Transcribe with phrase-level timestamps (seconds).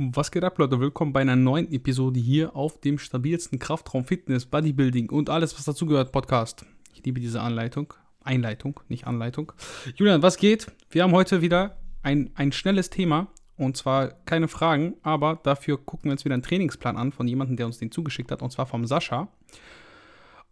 [0.00, 0.78] Was geht ab, Leute?
[0.78, 5.64] Willkommen bei einer neuen Episode hier auf dem stabilsten Kraftraum Fitness, Bodybuilding und alles, was
[5.64, 6.64] dazugehört, Podcast.
[6.94, 7.92] Ich liebe diese Anleitung.
[8.22, 9.50] Einleitung, nicht Anleitung.
[9.96, 10.70] Julian, was geht?
[10.88, 13.26] Wir haben heute wieder ein, ein schnelles Thema
[13.56, 17.56] und zwar keine Fragen, aber dafür gucken wir uns wieder einen Trainingsplan an von jemandem,
[17.56, 19.26] der uns den zugeschickt hat, und zwar vom Sascha.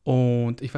[0.02, 0.72] Und ich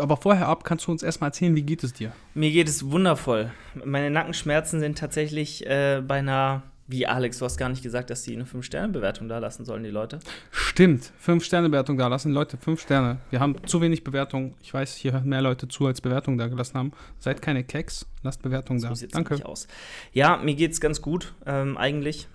[0.00, 2.10] aber vorher ab, kannst du uns erstmal erzählen, wie geht es dir?
[2.34, 3.52] Mir geht es wundervoll.
[3.84, 8.24] Meine Nackenschmerzen sind tatsächlich äh, bei einer wie Alex, du hast gar nicht gesagt, dass
[8.24, 10.18] sie eine 5-Sterne-Bewertung da lassen sollen, die Leute.
[10.50, 12.32] Stimmt, 5-Sterne-Bewertung da lassen.
[12.32, 13.18] Leute, 5 Sterne.
[13.30, 14.54] Wir haben zu wenig Bewertung.
[14.62, 16.92] Ich weiß, hier hören mehr Leute zu, als Bewertung da gelassen haben.
[17.18, 18.92] Seid keine Keks, lasst Bewertung da.
[19.12, 19.44] Danke.
[19.46, 19.66] Aus.
[20.12, 22.28] Ja, mir geht's ganz gut, ähm, eigentlich.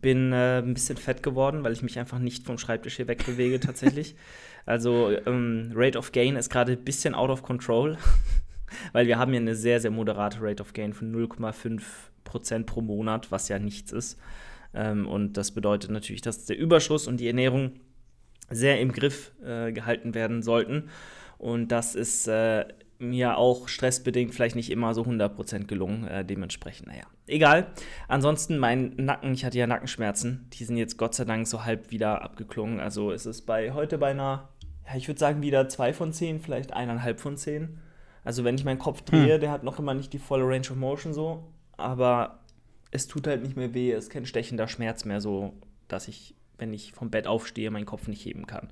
[0.00, 3.58] Bin äh, ein bisschen fett geworden, weil ich mich einfach nicht vom Schreibtisch hier wegbewege,
[3.60, 4.14] tatsächlich.
[4.64, 7.96] Also, ähm, Rate of Gain ist gerade ein bisschen out of control,
[8.92, 11.80] weil wir haben ja eine sehr, sehr moderate Rate of Gain von 0,5
[12.28, 14.18] Prozent pro Monat, was ja nichts ist.
[14.74, 17.72] Ähm, und das bedeutet natürlich, dass der Überschuss und die Ernährung
[18.50, 20.88] sehr im Griff äh, gehalten werden sollten.
[21.38, 22.66] Und das ist äh,
[22.98, 26.06] mir auch stressbedingt vielleicht nicht immer so 100% gelungen.
[26.06, 27.68] Äh, dementsprechend, naja, egal.
[28.08, 31.90] Ansonsten mein Nacken, ich hatte ja Nackenschmerzen, die sind jetzt Gott sei Dank so halb
[31.90, 32.80] wieder abgeklungen.
[32.80, 34.48] Also ist es bei heute bei einer,
[34.86, 37.78] ja, ich würde sagen wieder zwei von zehn, vielleicht eineinhalb von zehn.
[38.24, 39.40] Also wenn ich meinen Kopf drehe, hm.
[39.40, 41.44] der hat noch immer nicht die volle Range of Motion so
[41.78, 42.40] aber
[42.90, 45.54] es tut halt nicht mehr weh, es ist kein stechender Schmerz mehr, so
[45.88, 48.68] dass ich, wenn ich vom Bett aufstehe, meinen Kopf nicht heben kann.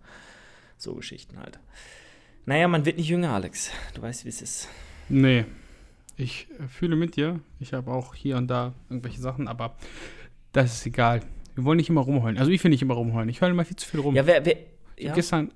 [0.77, 1.59] So Geschichten halt.
[2.45, 3.71] Naja, man wird nicht jünger, Alex.
[3.95, 4.69] Du weißt, wie es ist.
[5.09, 5.47] Nee.
[6.17, 7.41] Ich fühle mit dir.
[7.61, 9.77] Ich habe auch hier und da irgendwelche Sachen, aber
[10.53, 11.21] das ist egal.
[11.55, 12.39] Wir wollen nicht immer rumheulen.
[12.39, 13.29] Also ich will nicht immer rumheulen.
[13.29, 14.15] Ich heule immer viel zu viel rum.
[14.15, 14.57] Ja, wer, wer
[14.99, 15.13] ja.
[15.15, 15.51] gestern,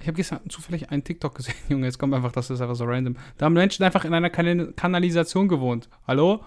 [0.00, 2.84] ich habe gestern zufällig einen TikTok gesehen, Junge, jetzt kommt einfach, das ist einfach so
[2.84, 3.16] random.
[3.36, 5.88] Da haben Menschen einfach in einer kan Kanalisation gewohnt.
[6.06, 6.44] Hallo?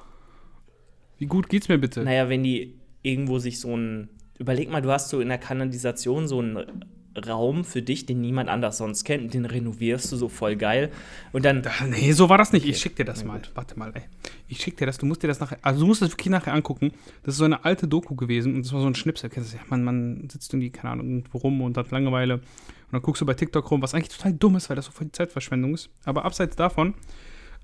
[1.17, 2.03] Wie gut geht's mir bitte?
[2.03, 4.09] Naja, wenn die irgendwo sich so ein.
[4.39, 6.83] Überleg mal, du hast so in der Kanalisation so einen
[7.27, 10.92] Raum für dich, den niemand anders sonst kennt, den renovierst du so voll geil.
[11.31, 11.61] Und dann.
[11.89, 12.65] Nee, so war das nicht.
[12.65, 13.39] Ich schick dir das mal.
[13.39, 13.52] Gut.
[13.53, 14.03] Warte mal, ey.
[14.47, 15.59] Ich schick dir das, du musst dir das nachher.
[15.61, 16.92] Also du musst das wirklich nachher angucken.
[17.23, 19.30] Das ist so eine alte Doku gewesen und das war so ein Schnipsel.
[19.30, 19.70] Kennst du das?
[19.70, 22.39] Man, man sitzt irgendwie, keine Ahnung, irgendwo rum und hat Langeweile.
[22.91, 24.91] Und dann guckst du bei TikTok rum, was eigentlich total dumm ist, weil das so
[24.91, 25.89] voll die Zeitverschwendung ist.
[26.03, 26.93] Aber abseits davon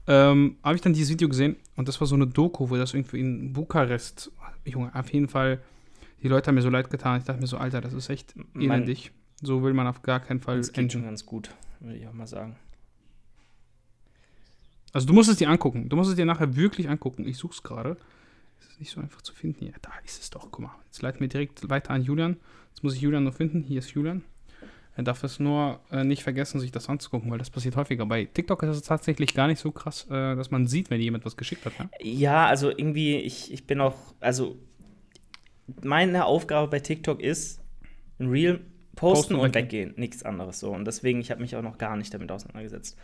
[0.07, 2.93] ähm, habe ich dann dieses Video gesehen und das war so eine Doku, wo das
[2.93, 4.31] irgendwie in Bukarest,
[4.63, 5.61] Junge, auf jeden Fall,
[6.23, 7.19] die Leute haben mir so leid getan.
[7.19, 9.11] Ich dachte mir so, Alter, das ist echt elendig.
[9.41, 12.13] So will man auf gar keinen Fall das geht schon ganz gut, würde ich auch
[12.13, 12.55] mal sagen.
[14.93, 15.89] Also du musst es dir angucken.
[15.89, 17.27] Du musst es dir nachher wirklich angucken.
[17.27, 17.97] Ich suche es gerade.
[18.59, 19.73] Es ist nicht so einfach zu finden hier.
[19.81, 20.49] Da ist es doch.
[20.49, 20.75] Guck mal.
[20.85, 22.37] Jetzt leiten wir direkt weiter an Julian.
[22.69, 23.61] Jetzt muss ich Julian noch finden.
[23.61, 24.23] Hier ist Julian.
[24.97, 28.07] Er darf es nur äh, nicht vergessen, sich das anzugucken, weil das passiert häufiger.
[28.07, 31.23] Bei TikTok ist es tatsächlich gar nicht so krass, äh, dass man sieht, wenn jemand
[31.23, 31.79] was geschickt hat.
[31.79, 31.87] Ne?
[32.01, 34.57] Ja, also irgendwie, ich, ich bin auch, also
[35.83, 37.61] meine Aufgabe bei TikTok ist,
[38.17, 38.61] ein Reel
[38.95, 39.93] posten, und, und weggehen.
[39.97, 40.71] Nichts anderes so.
[40.71, 42.97] Und deswegen, ich habe mich auch noch gar nicht damit auseinandergesetzt.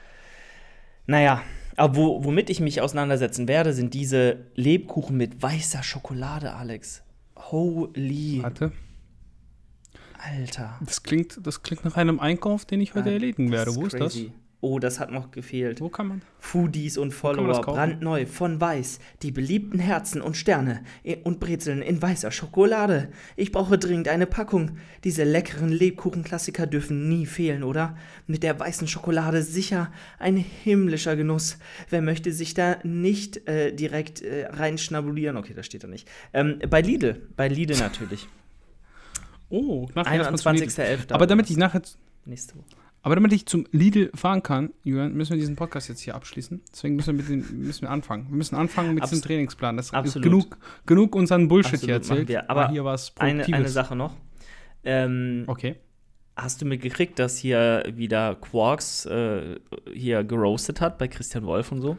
[1.05, 1.43] Naja,
[1.75, 7.03] aber wo, womit ich mich auseinandersetzen werde, sind diese Lebkuchen mit weißer Schokolade, Alex.
[7.35, 8.39] Holy.
[8.41, 8.71] Warte.
[10.23, 10.79] Alter.
[10.81, 13.75] Das klingt, das klingt nach einem Einkauf, den ich heute ja, erledigen werde.
[13.75, 13.97] Wo crazy.
[13.97, 14.33] ist das?
[14.65, 15.81] Oh, das hat noch gefehlt.
[15.81, 16.21] Wo kann man?
[16.39, 18.99] Foodies und Follower, brandneu, von Weiß.
[19.21, 20.85] Die beliebten Herzen und Sterne
[21.25, 23.09] und Brezeln in weißer Schokolade.
[23.35, 24.77] Ich brauche dringend eine Packung.
[25.03, 27.97] Diese leckeren Lebkuchenklassiker dürfen nie fehlen, oder?
[28.25, 31.57] Mit der weißen Schokolade sicher ein himmlischer Genuss.
[31.89, 35.35] Wer möchte sich da nicht äh, direkt äh, reinschnabulieren?
[35.35, 36.07] Okay, das steht da nicht.
[36.31, 37.27] Ähm, bei Lidl.
[37.35, 38.29] Bei Lidl natürlich.
[39.53, 41.13] Oh, nachher 21.11.
[41.13, 41.83] Aber damit ich nachher.
[42.25, 42.65] Nächste Woche.
[43.03, 46.61] Aber damit ich zum Lidl fahren kann, Julian, müssen wir diesen Podcast jetzt hier abschließen.
[46.71, 48.29] Deswegen müssen wir, mit den, müssen wir anfangen.
[48.29, 49.77] Wir müssen anfangen mit Abs diesem Trainingsplan.
[49.77, 52.27] Das ist genug, genug unseren Bullshit Absolut, hier erzählt.
[52.29, 52.49] Wir.
[52.49, 54.15] Aber hier war eine, eine Sache noch.
[54.83, 55.75] Ähm, okay.
[56.35, 59.57] Hast du mitgekriegt, dass hier wieder Quarks äh,
[59.93, 61.97] hier geroastet hat bei Christian Wolf und so?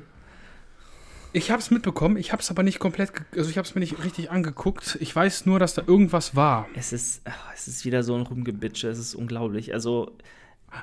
[1.35, 3.81] Ich habe es mitbekommen, ich habe es aber nicht komplett, also ich habe es mir
[3.81, 4.97] nicht richtig angeguckt.
[5.01, 6.69] Ich weiß nur, dass da irgendwas war.
[6.77, 9.75] Es ist, ach, es ist wieder so ein Rumgebitsche, es ist unglaublich.
[9.75, 10.17] Also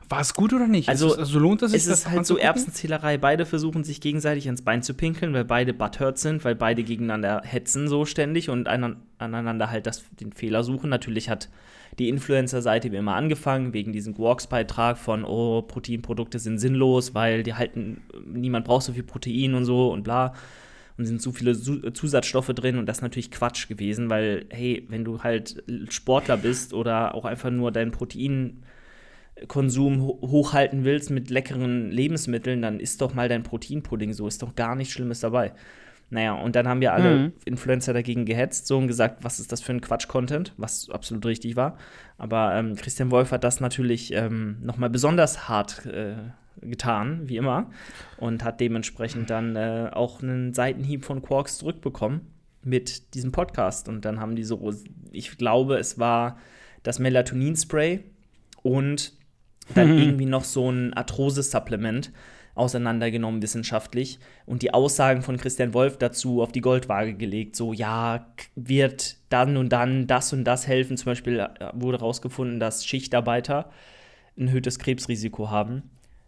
[0.10, 0.90] war es gut oder nicht?
[0.90, 3.18] Also, es, also lohnt es sich, es ist halt so Erbsenzählerei.
[3.18, 7.42] Beide versuchen sich gegenseitig ans Bein zu pinkeln, weil beide butthurt sind, weil beide gegeneinander
[7.46, 10.90] hetzen so ständig und aneinander halt das, den Fehler suchen.
[10.90, 11.50] Natürlich hat
[12.00, 17.54] die Influencer-Seite wie immer angefangen, wegen diesem Quarks-Beitrag von, oh, Proteinprodukte sind sinnlos, weil die
[17.54, 20.34] halten, niemand braucht so viel Protein und so und bla.
[20.98, 21.58] Und sind so viele
[21.94, 26.74] Zusatzstoffe drin und das ist natürlich Quatsch gewesen, weil, hey, wenn du halt Sportler bist
[26.74, 28.64] oder auch einfach nur dein Protein
[29.48, 34.56] Konsum hochhalten willst mit leckeren Lebensmitteln, dann isst doch mal dein Proteinpudding so, ist doch
[34.56, 35.54] gar nichts Schlimmes dabei.
[36.12, 37.34] Naja, und dann haben wir alle mhm.
[37.46, 41.56] Influencer dagegen gehetzt, so und gesagt, was ist das für ein Quatsch-Content, was absolut richtig
[41.56, 41.78] war.
[42.18, 46.16] Aber ähm, Christian Wolf hat das natürlich ähm, nochmal besonders hart äh,
[46.60, 47.70] getan, wie immer,
[48.18, 52.28] und hat dementsprechend dann äh, auch einen Seitenhieb von Quarks zurückbekommen
[52.62, 53.88] mit diesem Podcast.
[53.88, 54.74] Und dann haben die so,
[55.14, 56.38] ich glaube, es war
[56.84, 58.04] das Melatonin-Spray
[58.64, 59.14] und
[59.76, 60.02] dann mhm.
[60.02, 62.12] irgendwie noch so ein Arthrose-Supplement
[62.56, 67.56] auseinandergenommen wissenschaftlich und die Aussagen von Christian Wolf dazu auf die Goldwaage gelegt.
[67.56, 70.98] So, ja, wird dann und dann das und das helfen.
[70.98, 73.70] Zum Beispiel äh, wurde herausgefunden, dass Schichtarbeiter
[74.38, 75.84] ein erhöhtes Krebsrisiko haben,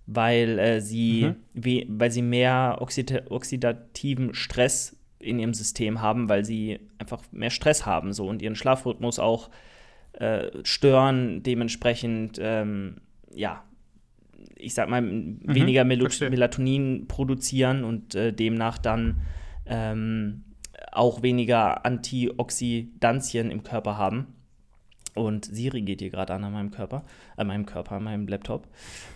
[0.05, 1.99] weil äh, sie, mhm.
[1.99, 7.85] weil sie mehr Oxid oxidativen Stress in ihrem System haben, weil sie einfach mehr Stress
[7.85, 9.49] haben so und ihren Schlafrhythmus auch
[10.13, 12.97] äh, stören, dementsprechend ähm,
[13.33, 13.63] ja
[14.63, 16.29] ich sag mal, mhm, weniger Mel verstehe.
[16.29, 19.21] Melatonin produzieren und äh, demnach dann
[19.65, 20.43] ähm,
[20.91, 24.27] auch weniger Antioxidantien im Körper haben.
[25.15, 27.03] Und Siri geht hier gerade an an meinem Körper,
[27.37, 28.67] an meinem Körper, an meinem Laptop.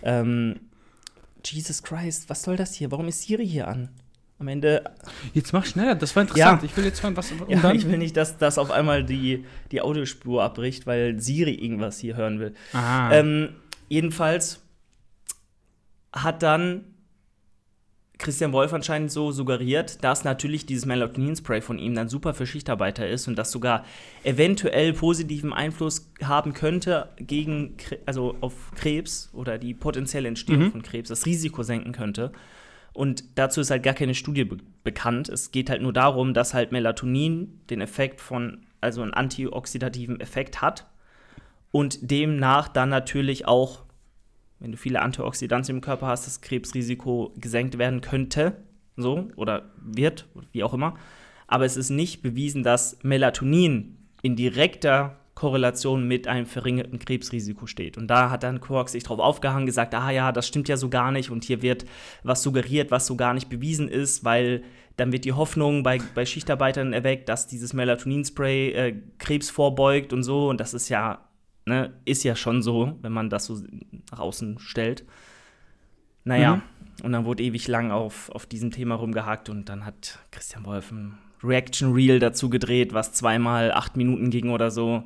[0.02, 0.60] Ähm,
[1.44, 2.90] Jesus Christ, was soll das hier?
[2.90, 3.88] Warum ist Siri hier an?
[4.38, 4.84] Am Ende.
[5.34, 6.62] Jetzt mach schneller, das war interessant.
[6.62, 6.68] Ja.
[6.68, 7.32] Ich will jetzt hören, was.
[7.48, 7.74] Ja, dann?
[7.74, 12.16] ich will nicht, dass das auf einmal die, die Audiospur abbricht, weil Siri irgendwas hier
[12.16, 12.54] hören will.
[12.72, 13.56] Ähm,
[13.88, 14.62] jedenfalls
[16.12, 16.84] hat dann
[18.18, 23.08] Christian Wolf anscheinend so suggeriert, dass natürlich dieses Melatonin-Spray von ihm dann super für Schichtarbeiter
[23.08, 23.84] ist und das sogar
[24.24, 27.76] eventuell positiven Einfluss haben könnte gegen,
[28.06, 30.72] also auf Krebs oder die potenzielle Entstehung mhm.
[30.72, 32.32] von Krebs, das Risiko senken könnte.
[32.92, 35.28] Und dazu ist halt gar keine Studie be bekannt.
[35.28, 40.60] Es geht halt nur darum, dass halt Melatonin den Effekt von, also einen antioxidativen Effekt
[40.60, 40.86] hat
[41.70, 43.84] und demnach dann natürlich auch
[44.60, 48.56] wenn du viele Antioxidantien im Körper hast, das Krebsrisiko gesenkt werden könnte,
[48.96, 50.96] so oder wird, wie auch immer.
[51.46, 57.96] Aber es ist nicht bewiesen, dass Melatonin in direkter Korrelation mit einem verringerten Krebsrisiko steht.
[57.96, 60.88] Und da hat dann Quark sich drauf aufgehangen, gesagt, ah ja, das stimmt ja so
[60.88, 61.86] gar nicht und hier wird
[62.24, 64.64] was suggeriert, was so gar nicht bewiesen ist, weil
[64.96, 70.24] dann wird die Hoffnung bei, bei Schichtarbeitern erweckt, dass dieses Melatonin-Spray äh, Krebs vorbeugt und
[70.24, 71.27] so und das ist ja
[71.68, 71.92] Ne?
[72.04, 73.62] Ist ja schon so, wenn man das so
[74.10, 75.04] nach außen stellt.
[76.24, 76.62] Naja, mhm.
[77.04, 80.90] und dann wurde ewig lang auf, auf diesem Thema rumgehakt und dann hat Christian Wolf
[80.90, 85.04] ein Reaction Reel dazu gedreht, was zweimal acht Minuten ging oder so.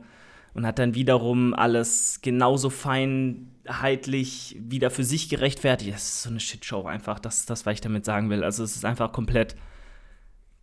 [0.55, 5.95] Und hat dann wiederum alles genauso feinheitlich wieder für sich gerechtfertigt.
[5.95, 8.45] Das ist so eine Shitshow einfach, das ist das, was ich damit sagen will.
[8.45, 9.57] Also es ist einfach komplett,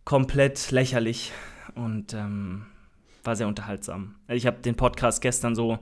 [0.04, 1.32] komplett lächerlich.
[1.74, 2.66] Und ähm,
[3.24, 4.16] war sehr unterhaltsam.
[4.28, 5.78] Ich habe den Podcast gestern so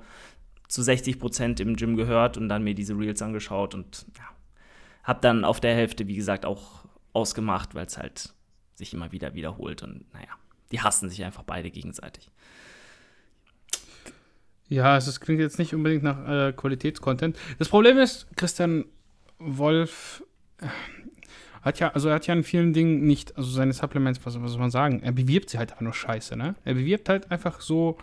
[0.68, 4.24] zu 60 Prozent im Gym gehört und dann mir diese Reels angeschaut und ja,
[5.04, 8.34] habe dann auf der Hälfte, wie gesagt, auch ausgemacht, weil es halt
[8.74, 10.28] sich immer wieder wiederholt und naja,
[10.70, 12.30] die hassen sich einfach beide gegenseitig.
[14.68, 17.38] Ja, also es klingt jetzt nicht unbedingt nach äh, Qualitätscontent.
[17.58, 18.84] Das Problem ist, Christian
[19.38, 20.22] Wolf,
[20.60, 20.66] äh,
[21.62, 24.52] hat ja, also er hat ja in vielen Dingen nicht, also seine Supplements, was, was
[24.52, 26.54] soll man sagen, er bewirbt sie halt einfach nur scheiße, ne?
[26.64, 27.98] Er bewirbt halt einfach so,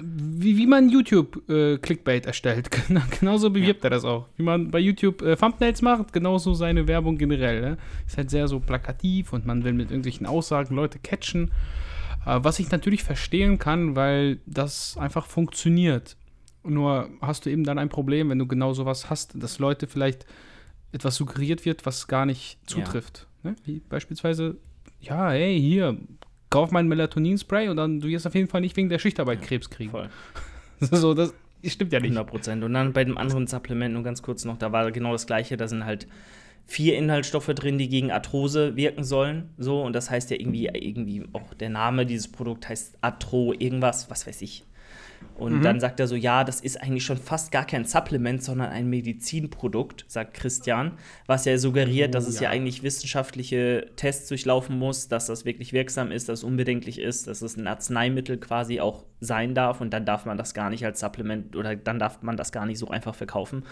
[0.00, 2.70] wie, wie man YouTube-Clickbait äh, erstellt.
[3.20, 3.88] genauso bewirbt ja.
[3.88, 4.28] er das auch.
[4.36, 7.60] Wie man bei YouTube äh, Thumbnails macht, genauso seine Werbung generell.
[7.60, 7.78] Ne?
[8.06, 11.50] Ist halt sehr so plakativ und man will mit irgendwelchen Aussagen Leute catchen.
[12.26, 16.16] Äh, was ich natürlich verstehen kann, weil das einfach funktioniert.
[16.64, 20.26] Nur hast du eben dann ein Problem, wenn du genau sowas hast, dass Leute vielleicht
[20.92, 23.26] etwas suggeriert wird, was gar nicht zutrifft.
[23.42, 23.50] Ja.
[23.50, 23.56] Ne?
[23.64, 24.56] Wie beispielsweise,
[25.00, 25.96] ja, hey, hier,
[26.50, 29.46] kauf mein Melatonin-Spray und dann du wirst auf jeden Fall nicht wegen der Schichtarbeit ja,
[29.46, 29.90] Krebs kriegen.
[29.90, 30.08] Voll.
[30.80, 32.10] so, das stimmt ja nicht.
[32.10, 32.64] 100 Prozent.
[32.64, 35.56] Und dann bei dem anderen Supplement nur ganz kurz noch, da war genau das Gleiche.
[35.56, 36.06] Da sind halt
[36.66, 39.50] vier Inhaltsstoffe drin, die gegen Arthrose wirken sollen.
[39.56, 44.10] So, und das heißt ja irgendwie, irgendwie auch der Name dieses Produkt heißt Atro, irgendwas,
[44.10, 44.64] was weiß ich.
[45.38, 45.62] Und mhm.
[45.62, 48.90] dann sagt er so, ja, das ist eigentlich schon fast gar kein Supplement, sondern ein
[48.90, 52.44] Medizinprodukt, sagt Christian, was ja suggeriert, oh, dass es ja.
[52.44, 52.50] ja.
[52.50, 57.42] eigentlich wissenschaftliche Tests durchlaufen muss, dass das wirklich wirksam ist, dass es unbedenklich ist, dass
[57.42, 60.98] es ein Arzneimittel quasi auch sein darf und dann darf man das gar nicht als
[60.98, 63.62] Supplement oder dann darf man das gar nicht so einfach verkaufen.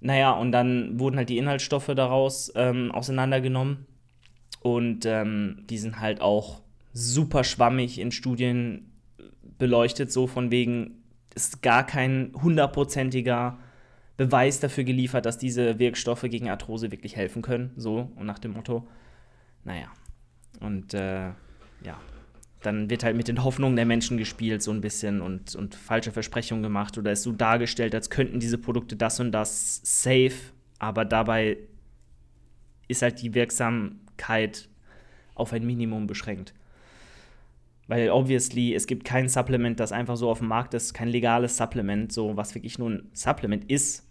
[0.00, 3.86] Naja, und dann wurden halt die Inhaltsstoffe daraus ähm, auseinandergenommen
[4.60, 6.60] und ähm, die sind halt auch
[6.92, 8.92] super schwammig in Studien
[9.58, 11.02] beleuchtet, so von wegen,
[11.34, 13.58] ist gar kein hundertprozentiger
[14.16, 17.72] Beweis dafür geliefert, dass diese Wirkstoffe gegen Arthrose wirklich helfen können.
[17.76, 18.86] So, und nach dem Motto,
[19.64, 19.88] naja.
[20.60, 21.26] Und äh,
[21.82, 22.00] ja,
[22.62, 26.12] dann wird halt mit den Hoffnungen der Menschen gespielt, so ein bisschen und, und falsche
[26.12, 31.04] Versprechungen gemacht oder ist so dargestellt, als könnten diese Produkte das und das safe, aber
[31.04, 31.58] dabei
[32.88, 34.68] ist halt die Wirksamkeit Wirksamkeit
[35.34, 36.54] auf ein Minimum beschränkt.
[37.88, 41.56] Weil obviously, es gibt kein Supplement, das einfach so auf dem Markt ist, kein legales
[41.56, 44.08] Supplement, so was wirklich nur ein Supplement ist,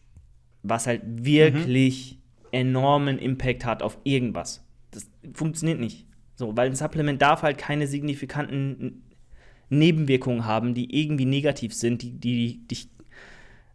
[0.63, 2.47] was halt wirklich mhm.
[2.51, 4.65] enormen Impact hat auf irgendwas.
[4.91, 6.07] Das funktioniert nicht.
[6.35, 9.03] So, weil ein Supplement darf halt keine signifikanten
[9.69, 12.89] Nebenwirkungen haben, die irgendwie negativ sind, die, die dich.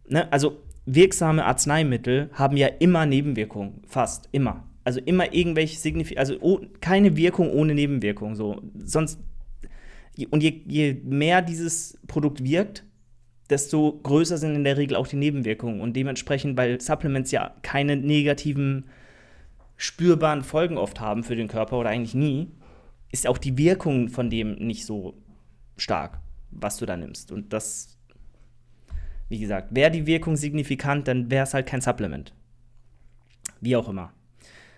[0.07, 0.31] Ne?
[0.31, 4.67] Also wirksame Arzneimittel haben ja immer Nebenwirkungen, fast immer.
[4.83, 8.35] Also immer irgendwelche Signif also oh, keine Wirkung ohne Nebenwirkung.
[8.35, 8.61] So.
[8.83, 9.19] Sonst
[10.29, 12.83] und je, je mehr dieses Produkt wirkt,
[13.49, 15.81] desto größer sind in der Regel auch die Nebenwirkungen.
[15.81, 18.85] Und dementsprechend, weil Supplements ja keine negativen,
[19.77, 22.49] spürbaren Folgen oft haben für den Körper oder eigentlich nie,
[23.11, 25.15] ist auch die Wirkung von dem nicht so
[25.75, 26.19] stark,
[26.51, 27.31] was du da nimmst.
[27.31, 27.97] Und das,
[29.27, 32.33] wie gesagt, wäre die Wirkung signifikant, dann wäre es halt kein Supplement.
[33.59, 34.13] Wie auch immer.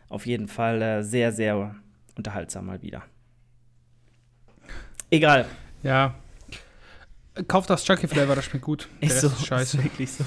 [0.10, 1.76] Auf jeden Fall äh, sehr, sehr
[2.16, 3.04] unterhaltsam mal wieder.
[5.14, 5.46] Egal.
[5.84, 6.16] Ja.
[7.48, 8.90] Kauft das Chucky Flavor, das schmeckt gut.
[9.00, 9.28] Ist so.
[9.28, 9.78] Ist scheiße.
[9.78, 10.24] Ist wirklich so.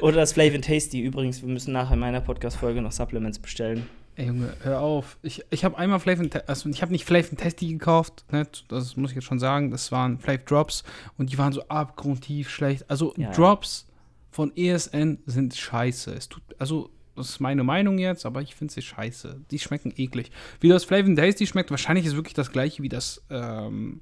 [0.00, 1.02] Oder das Flavor Tasty.
[1.02, 3.86] Übrigens, wir müssen nachher in meiner Podcast-Folge noch Supplements bestellen.
[4.16, 5.18] Ey, Junge, hör auf.
[5.20, 8.46] Ich, ich habe einmal Flavor also ich habe nicht Flavor Tasty gekauft, ne?
[8.68, 9.70] das muss ich jetzt schon sagen.
[9.70, 10.82] Das waren Flavor Drops
[11.18, 12.86] und die waren so abgrundtief schlecht.
[12.88, 13.94] Also ja, Drops ja.
[14.30, 16.14] von ESN sind scheiße.
[16.14, 19.40] Es tut, also das ist meine Meinung jetzt, aber ich finde sie scheiße.
[19.50, 20.30] Die schmecken eklig.
[20.60, 24.00] Wie das Flavor Tasty schmeckt, wahrscheinlich ist wirklich das gleiche wie das ähm,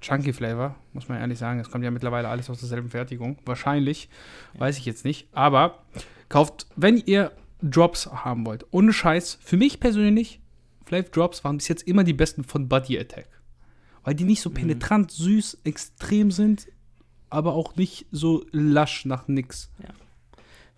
[0.00, 1.60] Chunky Flavor, muss man ehrlich sagen.
[1.60, 3.38] Es kommt ja mittlerweile alles aus derselben Fertigung.
[3.44, 4.08] Wahrscheinlich,
[4.54, 4.60] ja.
[4.60, 5.28] weiß ich jetzt nicht.
[5.32, 5.84] Aber
[6.28, 7.32] kauft, wenn ihr
[7.62, 10.40] Drops haben wollt, ohne Scheiß, für mich persönlich,
[10.84, 13.28] Flavor Drops waren bis jetzt immer die besten von Body Attack.
[14.02, 14.54] Weil die nicht so mhm.
[14.54, 16.66] penetrant süß, extrem sind,
[17.30, 19.70] aber auch nicht so lasch nach nix.
[19.80, 19.88] Ja.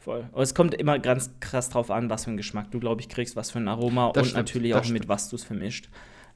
[0.05, 0.29] Voll.
[0.33, 3.09] Aber es kommt immer ganz krass drauf an, was für einen Geschmack du, glaube ich,
[3.09, 4.99] kriegst, was für ein Aroma das und stimmt, natürlich auch stimmt.
[4.99, 5.89] mit was du es vermischt.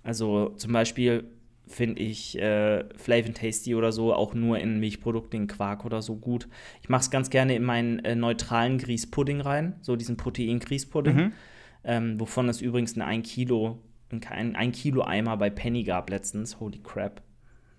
[0.02, 1.25] Also zum Beispiel
[1.66, 6.16] finde ich äh, Flavor Tasty oder so auch nur in Milchprodukten, in Quark oder so
[6.16, 6.48] gut.
[6.80, 11.32] Ich mache es ganz gerne in meinen äh, neutralen Grießpudding rein, so diesen Protein-Grießpudding, mhm.
[11.84, 13.82] ähm, wovon es übrigens ein 1 Kilo,
[14.30, 16.58] ein, ein Kilo Eimer bei Penny gab letztens.
[16.58, 17.20] Holy crap.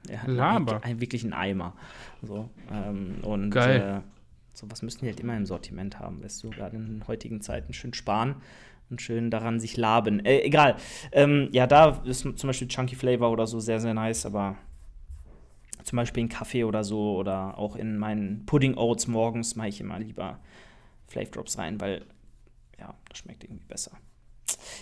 [0.07, 0.83] Ja, Laber.
[0.83, 1.73] Ein, ein, wirklich ein Eimer.
[2.21, 4.03] So, ähm, und Geil.
[4.05, 4.18] Äh,
[4.59, 7.93] Sowas müssten die halt immer im Sortiment haben, weißt du, gerade in heutigen Zeiten schön
[7.93, 8.35] sparen
[8.89, 10.25] und schön daran sich laben.
[10.25, 10.75] Äh, egal.
[11.13, 14.57] Ähm, ja, da ist zum Beispiel Chunky Flavor oder so sehr, sehr nice, aber
[15.83, 19.79] zum Beispiel in Kaffee oder so oder auch in meinen Pudding Oats morgens mache ich
[19.79, 20.39] immer lieber
[21.07, 22.03] Flavor Drops rein, weil
[22.77, 23.91] ja, das schmeckt irgendwie besser.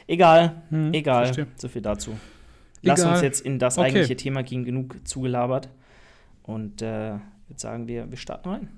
[0.08, 1.26] Egal, hm, egal.
[1.26, 1.48] Verstehe.
[1.56, 2.18] So viel dazu.
[2.82, 3.88] Lass uns jetzt in das okay.
[3.88, 5.70] eigentliche Thema gehen, genug zugelabert.
[6.42, 7.12] Und äh,
[7.48, 8.70] würde sagen, wir, wir starten rein.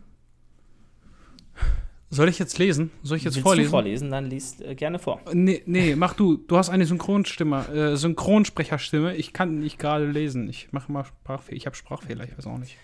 [2.12, 2.90] Soll ich jetzt lesen?
[3.04, 3.68] Soll ich jetzt Willst vorlesen?
[3.68, 5.22] Du vorlesen, dann liest äh, gerne vor.
[5.32, 6.38] Nee, nee, mach du.
[6.38, 9.16] Du hast eine Synchronstimme, äh, Synchronsprecherstimme.
[9.16, 10.50] Ich kann nicht gerade lesen.
[10.50, 11.58] Ich mache mal Sprachfehler.
[11.58, 12.78] Ich habe Sprachfehler, ich weiß auch nicht.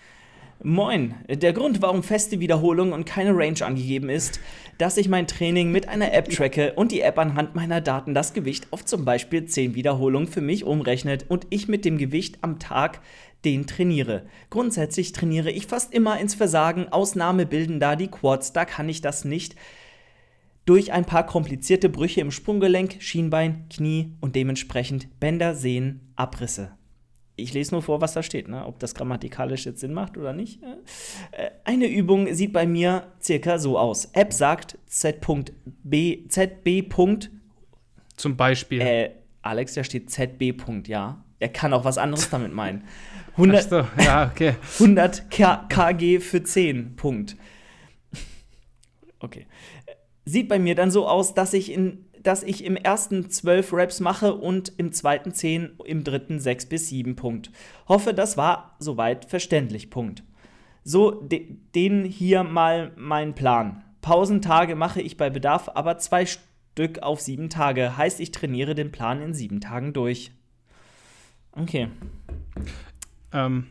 [0.63, 1.15] Moin.
[1.27, 4.39] Der Grund, warum feste Wiederholung und keine Range angegeben ist,
[4.77, 8.33] dass ich mein Training mit einer App tracke und die App anhand meiner Daten das
[8.33, 12.57] Gewicht auf zum Beispiel 10 Wiederholungen für mich umrechnet und ich mit dem Gewicht am
[12.57, 13.01] Tag
[13.45, 14.25] den trainiere.
[14.49, 16.89] Grundsätzlich trainiere ich fast immer ins Versagen.
[16.89, 19.55] Ausnahme bilden da die Quads, da kann ich das nicht.
[20.65, 26.71] Durch ein paar komplizierte Brüche im Sprunggelenk, Schienbein, Knie und dementsprechend Bänder, Sehnen, Abrisse.
[27.37, 28.65] Ich lese nur vor, was da steht, ne?
[28.65, 30.63] ob das grammatikalisch jetzt Sinn macht oder nicht.
[31.31, 34.05] Äh, eine Übung sieht bei mir circa so aus.
[34.13, 36.89] App sagt Z.B, ZB.
[38.15, 38.81] Zum Beispiel.
[38.81, 39.11] Äh,
[39.41, 40.53] Alex, da steht ZB.
[40.87, 41.24] Ja.
[41.39, 42.83] Er kann auch was anderes damit meinen.
[43.37, 44.55] 100, so, ja, okay.
[44.79, 47.35] 100 kg für 10, Punkt.
[49.19, 49.45] Okay.
[50.25, 53.99] Sieht bei mir dann so aus, dass ich, in, dass ich im ersten 12 Raps
[53.99, 57.51] mache und im zweiten 10, im dritten 6 bis 7, Punkt.
[57.87, 60.23] Hoffe, das war soweit verständlich, Punkt.
[60.83, 63.83] So, de, den hier mal mein Plan.
[64.01, 67.97] Pausentage mache ich bei Bedarf, aber zwei Stück auf sieben Tage.
[67.97, 70.31] Heißt, ich trainiere den Plan in sieben Tagen durch.
[71.55, 71.89] Okay.
[73.31, 73.67] Ähm,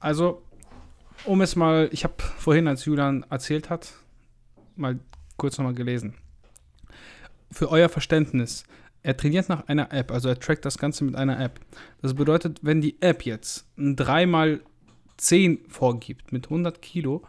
[0.00, 0.42] also,
[1.24, 3.92] um es mal, ich habe vorhin, als Julian erzählt hat,
[4.76, 4.98] mal
[5.36, 6.14] kurz nochmal gelesen.
[7.50, 8.64] Für euer Verständnis,
[9.02, 11.60] er trainiert nach einer App, also er trackt das Ganze mit einer App.
[12.02, 17.22] Das bedeutet, wenn die App jetzt ein 3x10 vorgibt mit 100 Kilo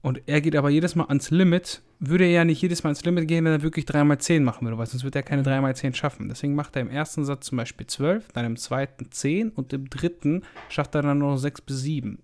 [0.00, 3.04] und er geht aber jedes Mal ans Limit, würde er ja nicht jedes Mal ins
[3.04, 6.28] Limit gehen, wenn er wirklich 3x10 machen würde, weil sonst wird er keine 3x10 schaffen.
[6.28, 9.88] Deswegen macht er im ersten Satz zum Beispiel 12, dann im zweiten 10 und im
[9.88, 12.18] dritten schafft er dann noch 6 bis 7.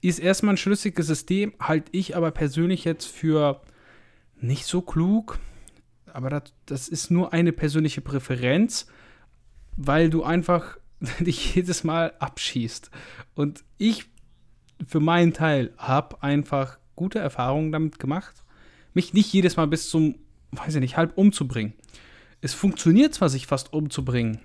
[0.00, 3.60] Ist erstmal ein schlüssiges System, halte ich aber persönlich jetzt für
[4.40, 5.40] nicht so klug.
[6.12, 8.86] aber das, das ist nur eine persönliche Präferenz,
[9.76, 10.78] weil du einfach
[11.18, 12.92] dich jedes Mal abschießt.
[13.34, 14.04] Und ich
[14.86, 18.44] für meinen Teil habe einfach gute Erfahrungen damit gemacht,
[18.98, 20.16] mich nicht jedes Mal bis zum,
[20.50, 21.72] weiß ich nicht, halb umzubringen.
[22.40, 24.40] Es funktioniert zwar, sich fast umzubringen,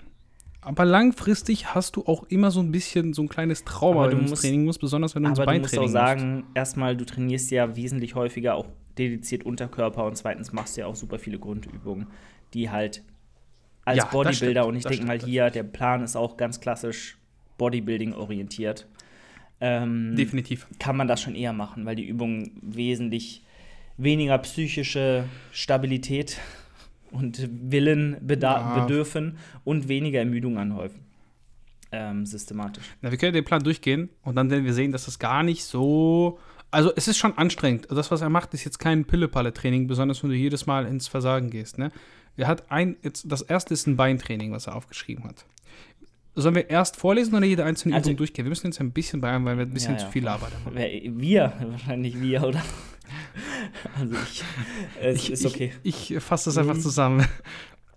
[0.62, 4.24] aber langfristig hast du auch immer so ein bisschen so ein kleines Trauma, wenn du
[4.26, 5.78] ins Training musst, besonders wenn du ins Beintraining musst.
[5.78, 6.48] Aber du musst auch sagen, musst.
[6.54, 8.68] erstmal, du trainierst ja wesentlich häufiger auch
[8.98, 12.08] dediziert Unterkörper und zweitens machst du ja auch super viele Grundübungen,
[12.54, 13.04] die halt
[13.86, 17.18] als ja, Bodybuilder und ich denke mal hier, der Plan ist auch ganz klassisch
[17.58, 18.88] Bodybuilding orientiert.
[19.60, 20.68] Ähm, Definitiv.
[20.80, 23.44] Kann man das schon eher machen, weil die Übungen wesentlich
[23.98, 26.40] weniger psychische Stabilität
[27.12, 28.80] und Willen ja.
[28.80, 31.02] bedürfen und weniger Ermüdung anhäufen.
[31.92, 32.86] Ähm, systematisch.
[33.02, 35.64] Na, wir können den Plan durchgehen und dann werden wir sehen, dass das gar nicht
[35.64, 36.40] so.
[36.72, 37.88] Also, es ist schon anstrengend.
[37.92, 41.52] Das, was er macht, ist jetzt kein Pille-Palle-Training, besonders wenn du jedes Mal ins Versagen
[41.52, 41.78] gehst.
[41.78, 41.92] Ne?
[42.36, 45.46] Er hat ein, jetzt, das erste ist ein Beintraining, was er aufgeschrieben hat.
[46.36, 48.46] Sollen wir erst vorlesen oder jede einzelne also, Übung durchgehen?
[48.46, 50.52] Wir müssen jetzt ein bisschen bei, weil wir ein bisschen ja, zu viel labern.
[50.74, 52.64] Wir, wahrscheinlich wir, oder?
[54.00, 54.44] Also ich,
[55.02, 55.74] es ich, ist okay.
[55.84, 56.82] Ich, ich fasse das einfach mhm.
[56.82, 57.28] zusammen.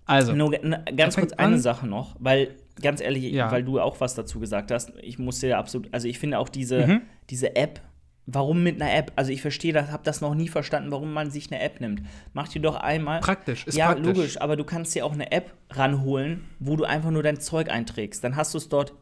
[0.04, 0.34] Also.
[0.34, 0.50] Nur,
[0.96, 1.60] ganz kurz eine an.
[1.60, 3.50] Sache noch, weil, ganz ehrlich, ja.
[3.50, 6.48] weil du auch was dazu gesagt hast, ich musste ja absolut, also ich finde auch
[6.48, 7.02] diese, mhm.
[7.30, 7.80] diese App,
[8.26, 9.12] warum mit einer App?
[9.16, 12.02] Also ich verstehe das, habe das noch nie verstanden, warum man sich eine App nimmt.
[12.32, 13.20] Mach dir doch einmal.
[13.20, 14.06] Praktisch, ist ja, praktisch.
[14.06, 17.70] logisch, aber du kannst dir auch eine App ranholen, wo du einfach nur dein Zeug
[17.70, 18.22] einträgst.
[18.22, 18.92] Dann hast du es dort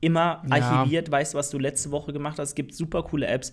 [0.00, 1.12] immer archiviert, ja.
[1.12, 2.50] weißt, was du letzte Woche gemacht hast.
[2.50, 3.52] Es gibt super coole Apps.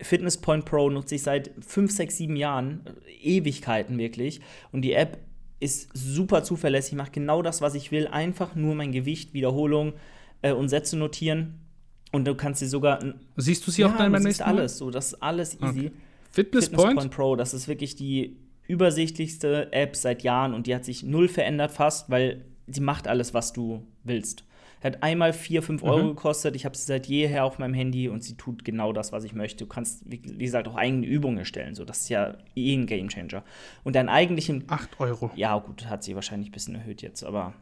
[0.00, 2.80] Fitness Point Pro nutze ich seit 5, 6, 7 Jahren,
[3.20, 4.40] Ewigkeiten wirklich.
[4.72, 5.18] Und die App
[5.60, 8.08] ist super zuverlässig, macht genau das, was ich will.
[8.08, 9.92] Einfach nur mein Gewicht, Wiederholung
[10.40, 11.61] äh, und Sätze notieren.
[12.12, 13.00] Und du kannst sie sogar.
[13.36, 14.58] Siehst du sie ja, auch dann beim nächsten Mal?
[14.58, 15.86] alles, so, das ist alles easy.
[15.86, 15.92] Okay.
[16.30, 16.98] Fitness, Fitness Point?
[16.98, 21.28] Point Pro, das ist wirklich die übersichtlichste App seit Jahren und die hat sich null
[21.28, 24.44] verändert fast, weil sie macht alles, was du willst.
[24.82, 26.08] Hat einmal 4, 5 Euro mhm.
[26.08, 26.56] gekostet.
[26.56, 29.32] Ich habe sie seit jeher auf meinem Handy und sie tut genau das, was ich
[29.32, 29.64] möchte.
[29.64, 31.76] Du kannst, wie, gesagt, auch eigene Übungen erstellen.
[31.76, 33.44] So, das ist ja eh ein Gamechanger.
[33.84, 34.64] Und dann eigentlich im.
[34.66, 35.30] 8 Euro.
[35.36, 37.54] Ja, gut, hat sie wahrscheinlich ein bisschen erhöht jetzt, aber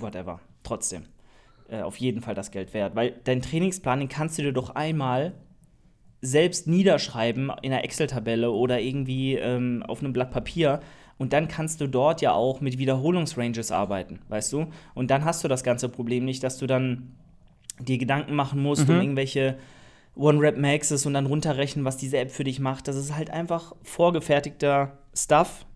[0.00, 0.40] whatever.
[0.64, 1.04] Trotzdem.
[1.74, 2.94] Äh, auf jeden Fall das Geld wert.
[2.94, 5.32] Weil dein Trainingsplan, den kannst du dir doch einmal
[6.20, 10.80] selbst niederschreiben in einer Excel-Tabelle oder irgendwie ähm, auf einem Blatt Papier
[11.18, 14.66] und dann kannst du dort ja auch mit Wiederholungsranges arbeiten, weißt du?
[14.94, 17.14] Und dann hast du das ganze Problem nicht, dass du dann
[17.78, 18.94] dir Gedanken machen musst mhm.
[18.94, 19.58] um irgendwelche
[20.16, 22.88] One-Rap-Maxes und dann runterrechnen, was diese App für dich macht.
[22.88, 25.66] Das ist halt einfach vorgefertigter Stuff,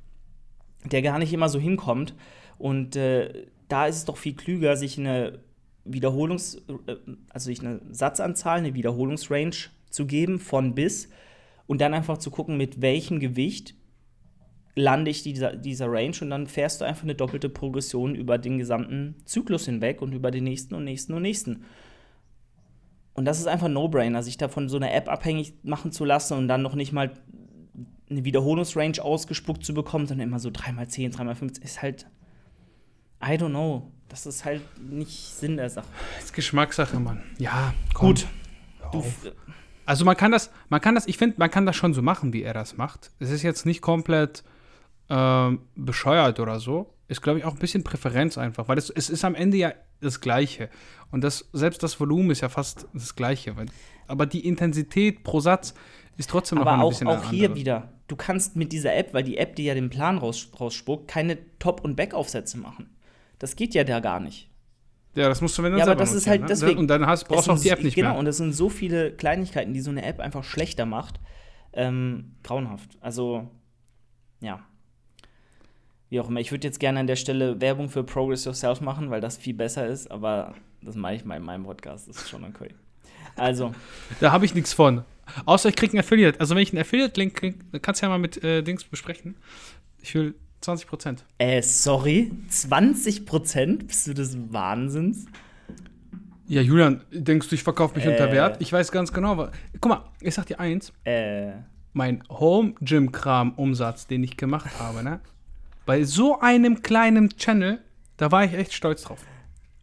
[0.84, 2.14] der gar nicht immer so hinkommt.
[2.56, 5.40] Und äh, da ist es doch viel klüger, sich eine
[5.88, 6.96] Wiederholungs-, äh,
[7.30, 11.08] also sich eine Satzanzahl, eine Wiederholungsrange zu geben von bis
[11.66, 13.74] und dann einfach zu gucken, mit welchem Gewicht
[14.74, 18.58] lande ich dieser, dieser Range und dann fährst du einfach eine doppelte Progression über den
[18.58, 21.64] gesamten Zyklus hinweg und über den nächsten und nächsten und nächsten.
[23.14, 26.46] Und das ist einfach No-Brainer, sich davon so eine App abhängig machen zu lassen und
[26.46, 27.12] dann noch nicht mal
[28.08, 32.06] eine Wiederholungsrange ausgespuckt zu bekommen, sondern immer so 3x10, 3x15 ist halt,
[33.22, 33.92] I don't know.
[34.08, 35.86] Das ist halt nicht Sinn der Sache.
[36.16, 37.22] Das ist Geschmackssache, Mann.
[37.38, 38.08] Ja, komm.
[38.08, 38.26] gut.
[38.92, 39.04] Du,
[39.84, 42.32] also man kann das, man kann das, ich finde, man kann das schon so machen,
[42.32, 43.10] wie er das macht.
[43.18, 44.44] Es ist jetzt nicht komplett
[45.08, 46.94] ähm, bescheuert oder so.
[47.08, 49.72] Ist, glaube ich, auch ein bisschen Präferenz einfach, weil es, es ist am Ende ja
[50.00, 50.68] das Gleiche.
[51.10, 53.54] Und das, selbst das Volumen ist ja fast das Gleiche.
[54.06, 55.74] Aber die Intensität pro Satz
[56.18, 59.14] ist trotzdem aber noch ein bisschen Aber auch hier wieder, du kannst mit dieser App,
[59.14, 62.90] weil die App dir ja den Plan raus, rausspuckt, keine Top- und Back-Aufsätze machen.
[63.38, 64.50] Das geht ja da gar nicht.
[65.14, 66.46] Ja, das musst du, wenn du Ja, aber das ist halt ne?
[66.48, 66.78] deswegen.
[66.78, 68.12] Und dann hast, brauchst du auch die App nicht genau, mehr.
[68.12, 71.20] Genau, und es sind so viele Kleinigkeiten, die so eine App einfach schlechter macht.
[71.72, 72.98] Ähm, grauenhaft.
[73.00, 73.48] Also,
[74.40, 74.64] ja
[76.10, 76.40] wie auch immer.
[76.40, 79.54] Ich würde jetzt gerne an der Stelle Werbung für Progress Yourself machen, weil das viel
[79.54, 82.74] besser ist, aber das mache ich mal in meinem Podcast, das ist schon okay.
[83.36, 83.74] Also.
[84.20, 85.04] da habe ich nichts von.
[85.44, 86.40] Außer ich kriege einen Affiliate.
[86.40, 89.36] Also wenn ich einen Affiliate-Link kriege, kannst du ja mal mit äh, Dings besprechen.
[90.00, 91.24] Ich will 20 Prozent.
[91.38, 92.32] Äh, sorry?
[92.48, 93.86] 20 Prozent?
[93.86, 95.26] Bist du des Wahnsinns?
[96.48, 98.56] Ja, Julian, denkst du, ich verkaufe mich äh, unter Wert?
[98.60, 99.36] Ich weiß ganz genau.
[99.36, 100.92] Was, guck mal, ich sag dir eins.
[101.04, 101.52] Äh.
[101.92, 105.20] Mein Home-Gym-Kram-Umsatz, den ich gemacht habe, ne?
[105.84, 107.80] Bei so einem kleinen Channel,
[108.16, 109.24] da war ich echt stolz drauf.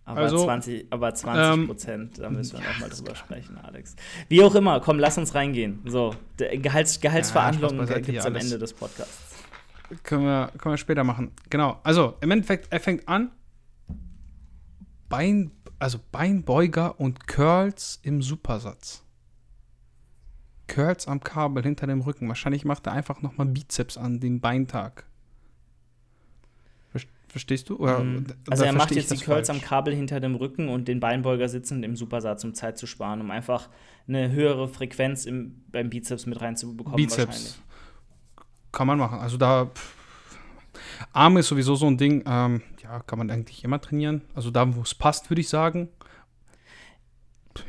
[0.05, 3.95] Aber also, 20, aber 20 ähm, Prozent, da müssen wir ja, nochmal drüber sprechen, Alex.
[4.29, 5.81] Wie auch immer, komm, lass uns reingehen.
[5.85, 9.34] So, Gehalts, Gehaltsverhandlungen ja, gibt es am Ende des Podcasts.
[10.03, 11.31] Können wir, können wir später machen.
[11.49, 13.31] Genau, also im Endeffekt, er fängt an,
[15.07, 19.03] Bein, also Beinbeuger und Curls im Supersatz.
[20.67, 22.27] Curls am Kabel hinter dem Rücken.
[22.27, 25.05] Wahrscheinlich macht er einfach nochmal Bizeps an den Beintag.
[27.35, 27.75] Verstehst du?
[27.75, 28.27] Oder, mhm.
[28.49, 29.61] Also er macht jetzt die Curls falsch.
[29.61, 33.19] am Kabel hinter dem Rücken und den Beinbeuger sitzend im Supersatz, um Zeit zu sparen,
[33.19, 33.67] um einfach
[34.07, 36.95] eine höhere Frequenz im, beim Bizeps mit reinzubekommen.
[36.95, 37.59] Bizeps.
[38.75, 39.19] Kann man machen.
[39.19, 39.95] Also da pff,
[41.13, 44.21] Arme ist sowieso so ein Ding, ähm, ja, kann man eigentlich immer trainieren.
[44.33, 45.87] Also da, wo es passt, würde ich sagen.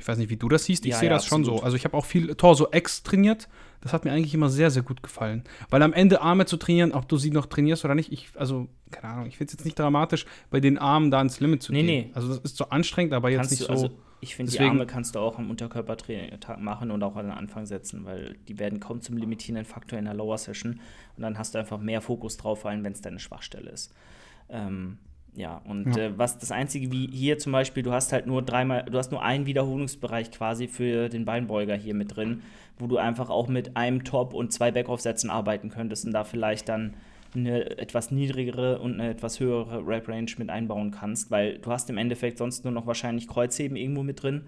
[0.00, 0.84] Ich weiß nicht, wie du das siehst.
[0.84, 1.46] Ich ja, sehe ja, das absolut.
[1.46, 1.62] schon so.
[1.62, 3.48] Also ich habe auch viel Torso-X trainiert.
[3.86, 5.44] Das hat mir eigentlich immer sehr, sehr gut gefallen.
[5.70, 8.66] Weil am Ende Arme zu trainieren, ob du sie noch trainierst oder nicht, ich, also,
[8.90, 11.70] keine Ahnung, ich finde es jetzt nicht dramatisch, bei den Armen da ins Limit zu
[11.70, 11.86] nee, gehen.
[11.86, 12.10] Nee.
[12.14, 13.72] Also das ist so anstrengend, aber jetzt Kannst nicht du, so.
[13.72, 17.38] Also ich finde, die Arme kannst du auch am Unterkörpertraining machen und auch an den
[17.38, 20.80] Anfang setzen, weil die werden kaum zum limitierenden Faktor in der Lower Session.
[21.16, 23.94] Und dann hast du einfach mehr Fokus drauf, vor allem wenn es deine Schwachstelle ist.
[24.48, 24.98] Ähm,
[25.36, 26.04] ja, und ja.
[26.04, 29.12] Äh, was das Einzige wie hier zum Beispiel, du hast halt nur dreimal, du hast
[29.12, 32.42] nur einen Wiederholungsbereich quasi für den Beinbeuger hier mit drin,
[32.78, 36.68] wo du einfach auch mit einem Top und zwei Backoff-Sätzen arbeiten könntest und da vielleicht
[36.70, 36.94] dann
[37.34, 41.98] eine etwas niedrigere und eine etwas höhere Rap-Range mit einbauen kannst, weil du hast im
[41.98, 44.46] Endeffekt sonst nur noch wahrscheinlich Kreuzheben irgendwo mit drin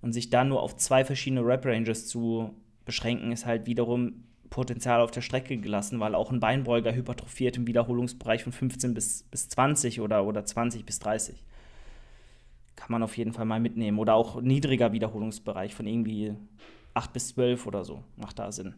[0.00, 2.54] und sich dann nur auf zwei verschiedene Rap-Ranges zu
[2.86, 7.66] beschränken, ist halt wiederum Potenzial auf der Strecke gelassen, weil auch ein Beinbeuger hypertrophiert im
[7.66, 11.42] Wiederholungsbereich von 15 bis, bis 20 oder, oder 20 bis 30.
[12.76, 13.98] Kann man auf jeden Fall mal mitnehmen.
[13.98, 16.34] Oder auch niedriger Wiederholungsbereich von irgendwie
[16.92, 18.04] 8 bis 12 oder so.
[18.16, 18.74] Macht da Sinn.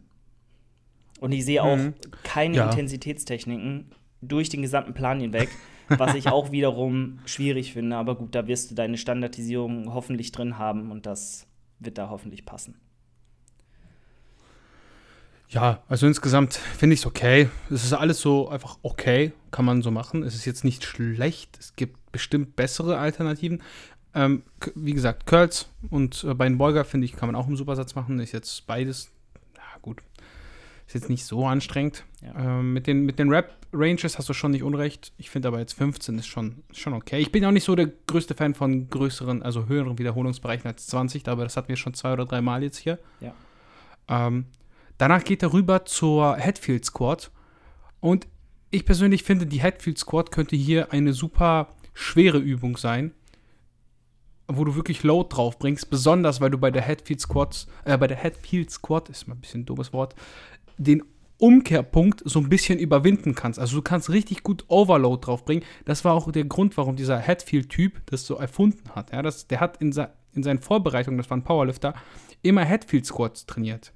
[1.19, 1.93] Und ich sehe auch mhm.
[2.23, 2.69] keine ja.
[2.69, 5.49] Intensitätstechniken durch den gesamten Plan hinweg,
[5.89, 7.97] was ich auch wiederum schwierig finde.
[7.97, 11.47] Aber gut, da wirst du deine Standardisierung hoffentlich drin haben und das
[11.79, 12.79] wird da hoffentlich passen.
[15.55, 17.47] Ja, also insgesamt finde ich es okay.
[17.69, 20.21] Es ist alles so einfach okay, kann man so machen.
[20.21, 21.57] Es ist jetzt nicht schlecht.
[21.57, 23.63] Es gibt bestimmt bessere Alternativen.
[24.13, 24.43] Ähm,
[24.75, 28.19] wie gesagt, Curls und äh, Beinbeuger finde ich, kann man auch im Supersatz machen.
[28.19, 29.11] Ist jetzt beides,
[29.55, 30.01] ja gut,
[30.87, 32.03] ist jetzt nicht so anstrengend.
[32.21, 32.59] Ja.
[32.59, 35.13] Ähm, mit den, mit den Rap-Ranges hast du schon nicht unrecht.
[35.17, 37.19] Ich finde aber jetzt 15 ist schon, schon okay.
[37.19, 41.25] Ich bin auch nicht so der größte Fan von größeren, also höheren Wiederholungsbereichen als 20,
[41.29, 42.99] aber das hatten wir schon zwei oder drei Mal jetzt hier.
[43.21, 43.33] Ja.
[44.09, 44.47] Ähm,
[44.97, 47.31] danach geht er rüber zur Headfield Squad.
[47.99, 48.27] Und
[48.71, 53.13] ich persönlich finde, die Headfield Squad könnte hier eine super schwere Übung sein
[54.47, 58.07] wo du wirklich Load drauf bringst, besonders weil du bei der Headfield Squad, äh, bei
[58.07, 60.15] der Headfield Squad, ist mal ein bisschen ein dummes Wort,
[60.77, 61.03] den
[61.37, 63.59] Umkehrpunkt so ein bisschen überwinden kannst.
[63.59, 65.65] Also du kannst richtig gut Overload draufbringen.
[65.83, 69.11] Das war auch der Grund, warum dieser Hatfield-Typ das so erfunden hat.
[69.11, 69.93] Ja, das, der hat in,
[70.33, 71.93] in seinen Vorbereitungen, das war ein Powerlifter,
[72.41, 73.91] immer Hatfield-Squats trainiert.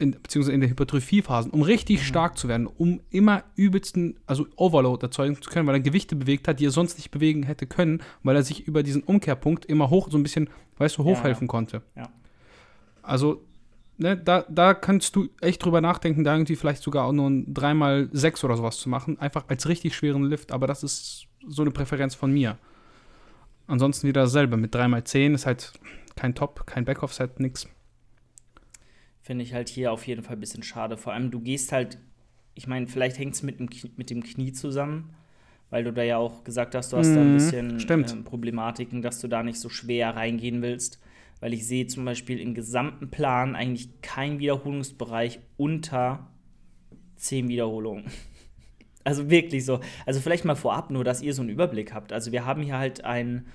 [0.00, 2.04] In, beziehungsweise in der Hypertrophie-Phasen, um richtig mhm.
[2.04, 6.48] stark zu werden, um immer übelsten, also Overload erzeugen zu können, weil er Gewichte bewegt
[6.48, 9.90] hat, die er sonst nicht bewegen hätte können, weil er sich über diesen Umkehrpunkt immer
[9.90, 11.82] hoch, so ein bisschen, weißt du, hochhelfen ja, konnte.
[11.94, 12.08] Ja.
[13.02, 13.42] Also
[14.00, 17.54] ne, da, da kannst du echt drüber nachdenken, da irgendwie vielleicht sogar auch nur ein
[17.54, 19.18] 3x6 oder sowas zu machen.
[19.20, 22.58] Einfach als richtig schweren Lift, aber das ist so eine Präferenz von mir.
[23.66, 24.56] Ansonsten wieder dasselbe.
[24.56, 25.72] Mit 3x10 ist halt
[26.16, 27.68] kein Top, kein Backoff-Set, nix.
[29.30, 30.96] Finde ich halt hier auf jeden Fall ein bisschen schade.
[30.96, 31.98] Vor allem, du gehst halt,
[32.54, 35.14] ich meine, vielleicht hängt es mit, dem mit dem Knie zusammen,
[35.70, 38.22] weil du da ja auch gesagt hast, du hast mhm, da ein mhm, bisschen äh,
[38.24, 41.00] Problematiken, dass du da nicht so schwer reingehen willst
[41.40, 46.28] weil ich sehe zum Beispiel im gesamten Plan eigentlich keinen Wiederholungsbereich unter
[47.16, 48.04] 10 Wiederholungen.
[49.02, 49.80] Also wirklich so.
[50.04, 52.12] Also vielleicht mal vorab nur, dass ihr so einen Überblick habt.
[52.12, 53.46] Also wir haben hier halt einen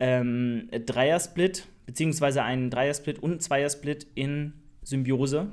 [0.00, 4.54] ähm, Dreiersplit, beziehungsweise einen Dreiersplit und einen Zweiersplit in
[4.86, 5.48] Symbiose.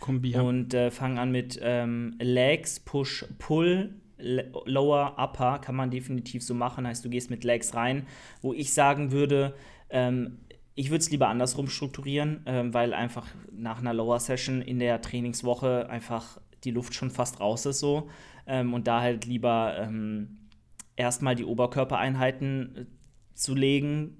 [0.00, 0.34] Kombi.
[0.34, 5.58] Und äh, fangen an mit ähm, Legs, Push, Pull, Lower, Upper.
[5.58, 6.86] Kann man definitiv so machen.
[6.86, 8.06] Heißt, du gehst mit Legs rein.
[8.40, 9.54] Wo ich sagen würde,
[9.90, 10.38] ähm,
[10.74, 15.02] ich würde es lieber andersrum strukturieren, ähm, weil einfach nach einer Lower Session in der
[15.02, 18.08] Trainingswoche einfach die Luft schon fast raus ist so.
[18.46, 20.48] Ähm, und da halt lieber ähm,
[20.96, 22.86] erstmal die Oberkörpereinheiten äh,
[23.34, 24.19] zu legen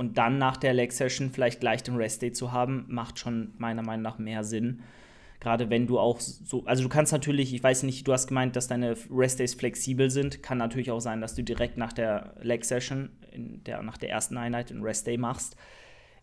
[0.00, 3.52] und dann nach der Leg Session vielleicht gleich den Rest Day zu haben, macht schon
[3.58, 4.80] meiner Meinung nach mehr Sinn.
[5.40, 8.56] Gerade wenn du auch so, also du kannst natürlich, ich weiß nicht, du hast gemeint,
[8.56, 10.42] dass deine Rest Days flexibel sind.
[10.42, 14.38] Kann natürlich auch sein, dass du direkt nach der Leg Session, der, nach der ersten
[14.38, 15.54] Einheit, den Rest Day machst.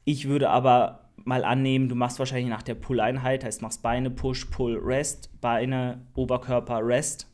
[0.06, 4.46] Ich würde aber mal annehmen, du machst wahrscheinlich nach der Pull-Einheit, heißt machst Beine, Push,
[4.46, 7.28] Pull, Rest, Beine, Oberkörper, Rest.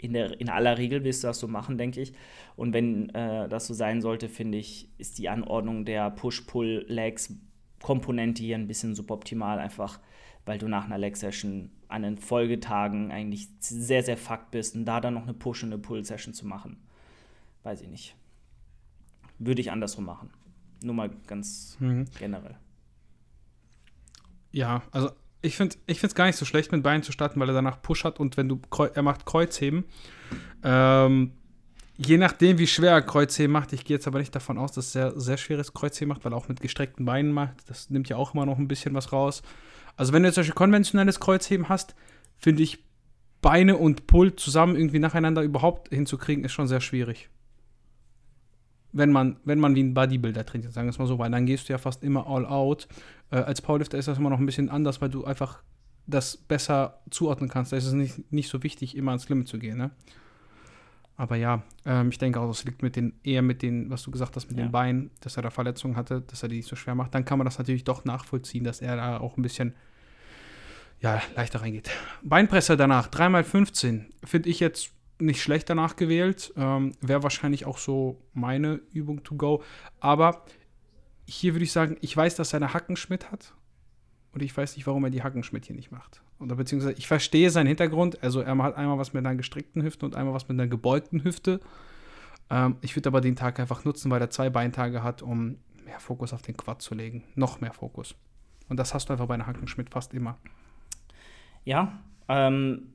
[0.00, 2.14] In, der, in aller Regel wirst du das so machen, denke ich.
[2.56, 8.56] Und wenn äh, das so sein sollte, finde ich, ist die Anordnung der Push-Pull-Legs-Komponente hier
[8.56, 10.00] ein bisschen suboptimal, einfach
[10.46, 15.00] weil du nach einer Leg-Session an den Folgetagen eigentlich sehr, sehr fucked bist und da
[15.00, 16.76] dann noch eine Push- und eine Pull-Session zu machen.
[17.62, 18.14] Weiß ich nicht.
[19.38, 20.30] Würde ich andersrum machen.
[20.82, 22.06] Nur mal ganz mhm.
[22.18, 22.56] generell.
[24.52, 25.10] Ja, also
[25.42, 28.04] ich finde es gar nicht so schlecht, mit Beinen zu starten, weil er danach Push
[28.04, 28.60] hat und wenn du
[28.94, 29.84] er macht Kreuzheben.
[30.62, 31.32] Ähm,
[31.96, 34.94] je nachdem, wie schwer er Kreuzheben macht, ich gehe jetzt aber nicht davon aus, dass
[34.94, 37.68] er sehr schweres Kreuzheben macht, weil er auch mit gestreckten Beinen macht.
[37.68, 39.42] Das nimmt ja auch immer noch ein bisschen was raus.
[39.96, 41.94] Also, wenn du jetzt solche konventionelles Kreuzheben hast,
[42.38, 42.84] finde ich
[43.42, 47.30] Beine und Pull zusammen irgendwie nacheinander überhaupt hinzukriegen, ist schon sehr schwierig.
[48.92, 51.46] Wenn man, wenn man wie ein Bodybuilder trainiert, sagen wir es mal so, weil dann
[51.46, 52.88] gehst du ja fast immer all out.
[53.30, 55.62] Äh, als Powerlifter ist das immer noch ein bisschen anders, weil du einfach
[56.06, 57.72] das besser zuordnen kannst.
[57.72, 59.78] Da ist es nicht, nicht so wichtig, immer ans Limit zu gehen.
[59.78, 59.90] Ne?
[61.16, 64.10] Aber ja, ähm, ich denke auch, es liegt mit den, eher mit den, was du
[64.10, 64.64] gesagt hast, mit ja.
[64.64, 67.14] den Beinen, dass er da Verletzungen hatte, dass er die nicht so schwer macht.
[67.14, 69.74] Dann kann man das natürlich doch nachvollziehen, dass er da auch ein bisschen
[71.00, 71.90] ja, leichter reingeht.
[72.22, 76.52] Beinpresse danach, 3x15, finde ich jetzt nicht schlecht danach gewählt.
[76.56, 79.62] Ähm, Wäre wahrscheinlich auch so meine Übung to go.
[80.00, 80.44] Aber
[81.26, 83.54] hier würde ich sagen, ich weiß, dass er eine Hackenschmidt hat.
[84.32, 86.22] Und ich weiß nicht, warum er die Hackenschmidt hier nicht macht.
[86.38, 88.22] Oder beziehungsweise ich verstehe seinen Hintergrund.
[88.22, 91.24] Also er hat einmal was mit einer gestreckten Hüfte und einmal was mit einer gebeugten
[91.24, 91.60] Hüfte.
[92.48, 96.00] Ähm, ich würde aber den Tag einfach nutzen, weil er zwei Beintage hat, um mehr
[96.00, 97.24] Fokus auf den Quad zu legen.
[97.34, 98.14] Noch mehr Fokus.
[98.68, 100.38] Und das hast du einfach bei einer Hackenschmidt fast immer.
[101.64, 102.94] Ja, ähm,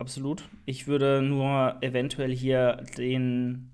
[0.00, 0.48] absolut.
[0.66, 3.70] Ich würde nur eventuell hier den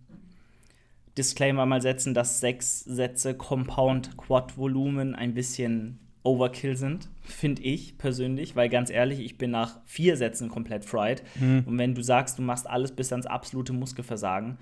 [1.17, 7.99] Disclaimer mal setzen, dass sechs Sätze Compound Quad Volumen ein bisschen Overkill sind, finde ich
[7.99, 11.23] persönlich, weil ganz ehrlich, ich bin nach vier Sätzen komplett fried.
[11.39, 11.63] Mhm.
[11.67, 14.59] Und wenn du sagst, du machst alles bis ans absolute Muskelversagen,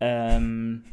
[0.00, 0.84] ähm,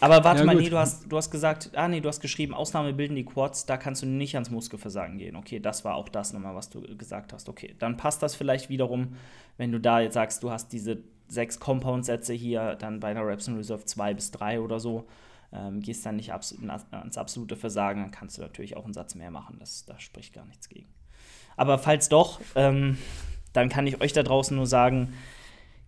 [0.00, 2.54] aber warte ja, mal, nee, du hast, du hast gesagt, ah nee, du hast geschrieben,
[2.54, 5.36] Ausnahme bilden die Quads, da kannst du nicht ans Muskelversagen gehen.
[5.36, 7.48] Okay, das war auch das nochmal, was du gesagt hast.
[7.48, 9.16] Okay, dann passt das vielleicht wiederum,
[9.56, 13.48] wenn du da jetzt sagst, du hast diese sechs Compound-Sätze hier, dann bei einer Reps
[13.48, 15.06] in Reserve zwei bis drei oder so,
[15.52, 16.54] ähm, gehst dann nicht abs
[16.90, 19.56] ans absolute Versagen, dann kannst du natürlich auch einen Satz mehr machen.
[19.58, 20.88] Das, da spricht gar nichts gegen.
[21.56, 22.98] Aber falls doch, ähm,
[23.52, 25.14] dann kann ich euch da draußen nur sagen,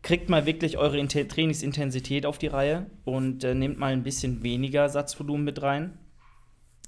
[0.02, 4.88] kriegt mal wirklich eure Trainingsintensität auf die Reihe und äh, nehmt mal ein bisschen weniger
[4.88, 5.98] Satzvolumen mit rein.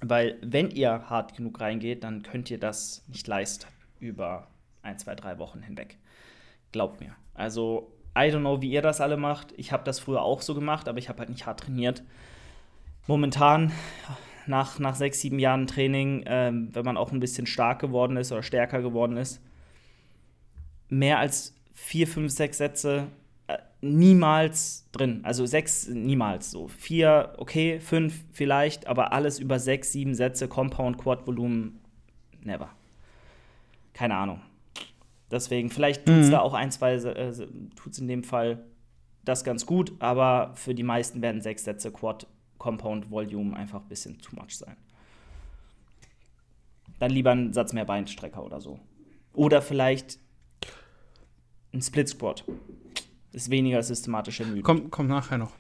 [0.01, 3.67] Weil wenn ihr hart genug reingeht, dann könnt ihr das nicht leisten
[3.99, 4.49] über
[4.83, 5.99] ein, zwei, drei Wochen hinweg.
[6.73, 7.15] Glaubt mir.
[7.35, 9.53] Also, I don't know, wie ihr das alle macht.
[9.57, 12.03] Ich habe das früher auch so gemacht, aber ich habe halt nicht hart trainiert.
[13.07, 13.73] Momentan,
[14.47, 18.33] nach, nach sechs, sieben Jahren Training, ähm, wenn man auch ein bisschen stark geworden ist
[18.33, 19.43] oder stärker geworden ist,
[20.89, 23.09] mehr als vier, fünf, sechs Sätze
[23.49, 25.21] äh, niemals drin.
[25.25, 26.69] Also sechs niemals so.
[26.69, 31.81] Vier, okay, fünf vielleicht, aber alles über sechs, sieben Sätze, Compound, Quad, Volumen,
[32.43, 32.71] never.
[33.95, 34.41] Keine Ahnung.
[35.31, 36.33] Deswegen, vielleicht tut es mhm.
[36.33, 37.33] da auch ein, zwei, äh,
[37.77, 38.65] tut es in dem Fall
[39.25, 42.27] das ganz gut, aber für die meisten werden sechs Sätze Quad,
[42.59, 44.77] Compound, Volume einfach ein bisschen too much sein.
[46.99, 48.79] Dann lieber einen Satz mehr Beinstrecker oder so.
[49.33, 50.19] Oder vielleicht
[51.73, 52.45] ein Split Squat.
[53.33, 54.63] Ist weniger systematische Müde.
[54.63, 55.53] Kommt komm nachher noch.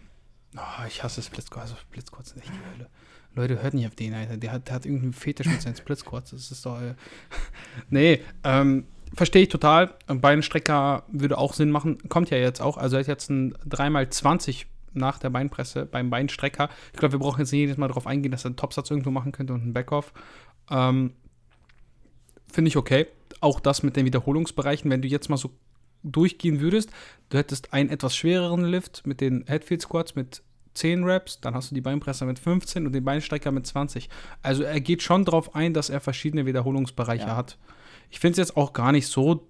[0.56, 1.70] Oh, ich hasse Split Squats.
[1.70, 2.90] Also Split Squats sind echt die Hölle.
[3.34, 4.36] Leute, hört nicht auf den, Alter.
[4.36, 6.30] Der hat, der hat irgendeinen Fetisch mit seinen Split Squats.
[6.30, 6.80] Das ist doch.
[6.80, 6.94] Äh
[7.90, 9.94] nee, ähm, verstehe ich total.
[10.08, 11.98] Beinstrecker würde auch Sinn machen.
[12.08, 12.76] Kommt ja jetzt auch.
[12.76, 16.68] Also er hat jetzt ein 3x20 nach der Beinpresse beim Beinstrecker.
[16.92, 19.12] Ich glaube, wir brauchen jetzt nicht jedes Mal darauf eingehen, dass er einen Topsatz irgendwo
[19.12, 20.12] machen könnte und einen Backoff.
[20.68, 21.12] Ähm,
[22.52, 23.06] Finde ich okay.
[23.40, 25.52] Auch das mit den Wiederholungsbereichen, wenn du jetzt mal so
[26.02, 26.90] durchgehen würdest,
[27.28, 30.42] du hättest einen etwas schwereren Lift mit den Headfield Squats mit
[30.74, 34.08] 10 Reps, dann hast du die Beinpresser mit 15 und den Beinstrecker mit 20.
[34.42, 37.36] Also er geht schon darauf ein, dass er verschiedene Wiederholungsbereiche ja.
[37.36, 37.58] hat.
[38.10, 39.48] Ich finde es jetzt auch gar nicht so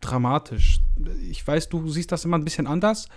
[0.00, 0.80] dramatisch.
[1.28, 3.08] Ich weiß, du siehst das immer ein bisschen anders.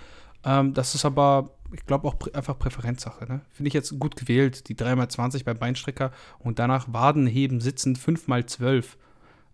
[0.44, 3.26] Ähm, das ist aber, ich glaube, auch prä einfach Präferenzsache.
[3.26, 3.42] Ne?
[3.50, 8.86] Finde ich jetzt gut gewählt, die 3x20 beim Beinstrecker und danach Wadenheben sitzen 5x12.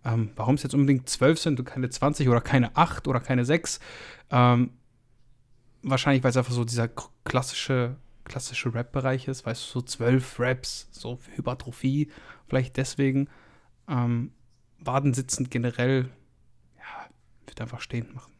[0.04, 3.46] Ähm, warum es jetzt unbedingt 12 sind und keine 20 oder keine 8 oder keine
[3.46, 3.80] 6?
[4.32, 4.72] Ähm,
[5.84, 6.90] wahrscheinlich, weil es einfach so dieser
[7.24, 12.12] klassische, klassische Rap-Bereich ist, weißt du, so 12 Raps, so Hypertrophie,
[12.48, 13.30] vielleicht deswegen.
[13.88, 14.32] Ähm,
[14.80, 16.10] Waden sitzend generell,
[16.78, 17.10] ja,
[17.46, 18.34] wird einfach stehend machen.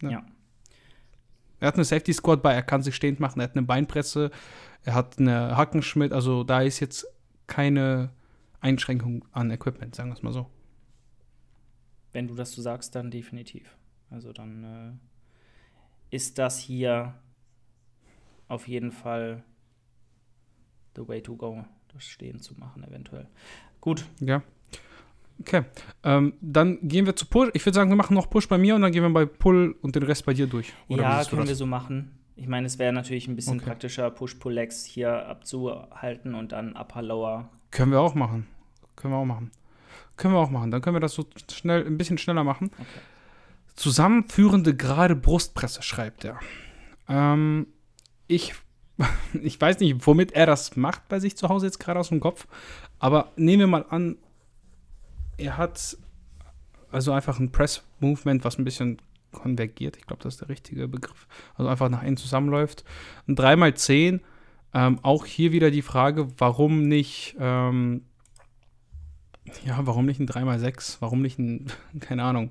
[0.00, 0.12] Ne?
[0.12, 0.26] Ja.
[1.60, 4.30] Er hat eine Safety Squad bei, er kann sich stehend machen, er hat eine Beinpresse,
[4.84, 7.06] er hat eine Hackenschmidt, also da ist jetzt
[7.46, 8.10] keine
[8.60, 10.48] Einschränkung an Equipment, sagen wir es mal so.
[12.12, 13.76] Wenn du das so sagst, dann definitiv.
[14.10, 14.64] Also dann
[16.10, 17.14] äh, ist das hier
[18.48, 19.44] auf jeden Fall
[20.96, 23.28] the way to go, das Stehen zu machen, eventuell.
[23.80, 24.04] Gut.
[24.20, 24.42] Ja.
[25.40, 25.64] Okay.
[26.02, 27.50] Ähm, dann gehen wir zu Push.
[27.54, 29.76] Ich würde sagen, wir machen noch Push bei mir und dann gehen wir bei Pull
[29.82, 30.72] und den Rest bei dir durch.
[30.88, 32.18] Oder ja, können wir so machen.
[32.34, 33.66] Ich meine, es wäre natürlich ein bisschen okay.
[33.66, 37.48] praktischer, Push-Pull-Legs hier abzuhalten und dann Upper-Lower.
[37.70, 38.46] Können wir auch machen.
[38.96, 39.50] Können wir auch machen.
[40.16, 40.70] Können wir auch machen.
[40.70, 42.70] Dann können wir das so schnell, ein bisschen schneller machen.
[42.72, 42.84] Okay.
[43.76, 46.40] Zusammenführende gerade Brustpresse, schreibt er.
[47.08, 47.68] Ähm,
[48.26, 48.54] ich,
[49.42, 52.20] ich weiß nicht, womit er das macht bei sich zu Hause jetzt gerade aus dem
[52.20, 52.46] Kopf.
[52.98, 54.16] Aber nehmen wir mal an,
[55.36, 55.96] er hat
[56.90, 59.00] also einfach ein Press-Movement, was ein bisschen
[59.32, 59.96] konvergiert.
[59.96, 61.26] Ich glaube, das ist der richtige Begriff.
[61.54, 62.84] Also einfach nach innen zusammenläuft.
[63.26, 64.20] Ein 3x10.
[64.74, 68.04] Ähm, auch hier wieder die Frage, warum nicht, ähm,
[69.64, 70.98] ja, warum nicht ein 3x6?
[71.00, 71.66] Warum nicht ein,
[72.00, 72.50] keine Ahnung,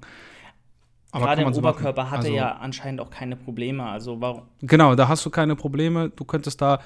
[1.11, 2.11] aber Gerade im Oberkörper machen.
[2.11, 3.83] hatte also, ja anscheinend auch keine Probleme.
[3.83, 4.43] Also warum?
[4.61, 6.09] Genau, da hast du keine Probleme.
[6.09, 6.81] Du könntest da,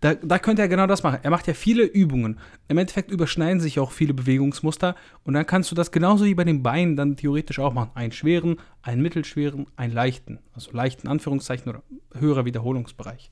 [0.00, 1.18] da, da könnte er genau das machen.
[1.22, 2.40] Er macht ja viele Übungen.
[2.68, 6.44] Im Endeffekt überschneiden sich auch viele Bewegungsmuster und dann kannst du das genauso wie bei
[6.44, 7.90] den Beinen dann theoretisch auch machen.
[7.94, 10.38] Einen schweren, einen mittelschweren, einen leichten.
[10.54, 11.82] Also leichten Anführungszeichen oder
[12.14, 13.30] höherer Wiederholungsbereich.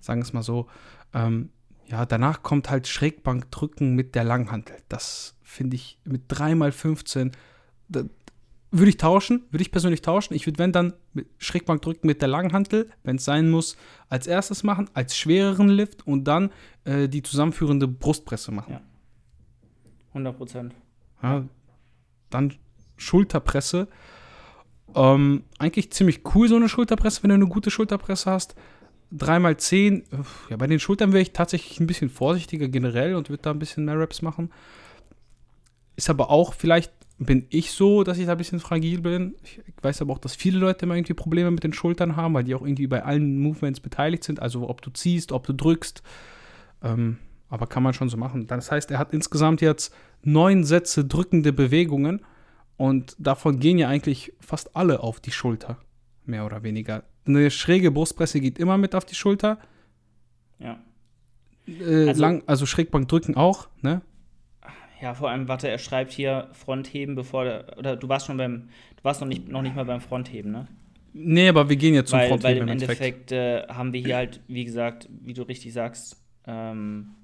[0.00, 0.66] Sagen wir es mal so.
[1.14, 1.50] Ähm,
[1.86, 4.76] ja, danach kommt halt Schrägbankdrücken mit der Langhantel.
[4.90, 7.32] Das finde ich mit 3x15
[8.72, 10.34] würde ich tauschen, würde ich persönlich tauschen.
[10.34, 13.76] Ich würde, wenn dann, mit Schrägbank drücken mit der Langhantel, wenn es sein muss,
[14.08, 16.50] als erstes machen, als schwereren Lift und dann
[16.84, 18.72] äh, die zusammenführende Brustpresse machen.
[18.72, 18.80] Ja.
[20.08, 20.74] 100 Prozent.
[21.22, 21.44] Ja,
[22.30, 22.54] dann
[22.96, 23.88] Schulterpresse.
[24.94, 28.56] Ähm, eigentlich ziemlich cool, so eine Schulterpresse, wenn du eine gute Schulterpresse hast.
[29.14, 30.02] 3x10,
[30.50, 33.58] ja, bei den Schultern wäre ich tatsächlich ein bisschen vorsichtiger generell und würde da ein
[33.58, 34.50] bisschen mehr Raps machen.
[35.96, 39.36] Ist aber auch vielleicht bin ich so, dass ich da ein bisschen fragil bin.
[39.42, 42.44] Ich weiß aber auch, dass viele Leute immer irgendwie Probleme mit den Schultern haben, weil
[42.44, 44.40] die auch irgendwie bei allen Movements beteiligt sind.
[44.40, 46.02] Also ob du ziehst, ob du drückst.
[46.82, 48.46] Ähm, aber kann man schon so machen.
[48.46, 52.20] Das heißt, er hat insgesamt jetzt neun Sätze drückende Bewegungen
[52.76, 55.78] und davon gehen ja eigentlich fast alle auf die Schulter.
[56.24, 57.04] Mehr oder weniger.
[57.24, 59.58] Eine schräge Brustpresse geht immer mit auf die Schulter.
[60.58, 60.78] Ja.
[61.66, 64.02] Äh, also, lang, also Schrägbank drücken auch, ne?
[65.00, 68.68] Ja, vor allem, warte, er schreibt hier Frontheben, bevor der, oder du warst schon beim,
[68.96, 70.66] du warst noch nicht, noch nicht mal beim Frontheben, ne?
[71.12, 72.56] Nee, aber wir gehen jetzt zum weil, Frontheben.
[72.56, 76.22] Weil im Endeffekt, Endeffekt äh, haben wir hier halt, wie gesagt, wie du richtig sagst,
[76.46, 77.14] ähm,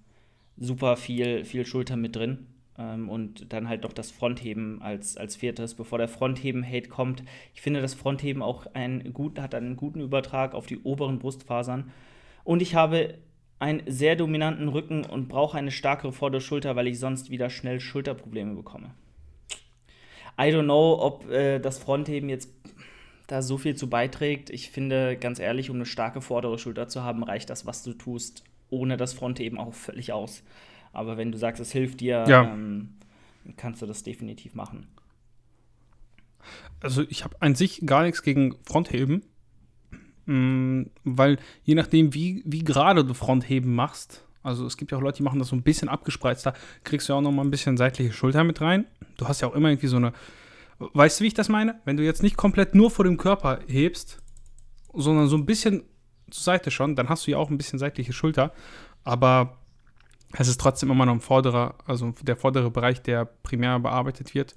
[0.57, 2.47] super viel, viel Schulter mit drin.
[2.79, 7.23] Ähm, und dann halt noch das Frontheben als, als viertes, bevor der Frontheben-Hate kommt.
[7.55, 11.91] Ich finde, das Frontheben auch ein gut, hat einen guten Übertrag auf die oberen Brustfasern.
[12.45, 13.19] Und ich habe
[13.63, 18.57] einen sehr dominanten Rücken und brauche eine stärkere Vorderschulter, weil ich sonst wieder schnell Schulterprobleme
[18.57, 18.91] bekomme.
[20.37, 22.51] I don't know, ob äh, das Frontheben jetzt
[23.29, 24.51] da so viel zu beiträgt.
[24.51, 27.93] Ich finde, ganz ehrlich, um eine starke vordere Schulter zu haben, reicht das, was du
[27.93, 30.43] tust, ohne das Frontheben auch völlig aus.
[30.93, 32.43] Aber wenn du sagst, es hilft dir, ja.
[32.43, 32.97] ähm,
[33.57, 34.89] kannst du das definitiv machen.
[36.81, 39.23] Also ich habe an sich gar nichts gegen Frontheben.
[40.33, 45.03] Mm, weil je nachdem, wie, wie gerade du Frontheben machst, also es gibt ja auch
[45.03, 47.51] Leute, die machen das so ein bisschen abgespreizter, kriegst du ja auch noch mal ein
[47.51, 48.87] bisschen seitliche Schulter mit rein.
[49.19, 50.15] Du hast ja auch immer irgendwie so eine,
[50.79, 51.81] weißt du, wie ich das meine?
[51.85, 54.23] Wenn du jetzt nicht komplett nur vor dem Körper hebst,
[54.95, 55.83] sondern so ein bisschen
[56.31, 58.55] zur Seite schon, dann hast du ja auch ein bisschen seitliche Schulter.
[59.05, 59.59] Aber
[60.33, 64.57] es ist trotzdem immer noch ein vorderer, also der vordere Bereich, der primär bearbeitet wird.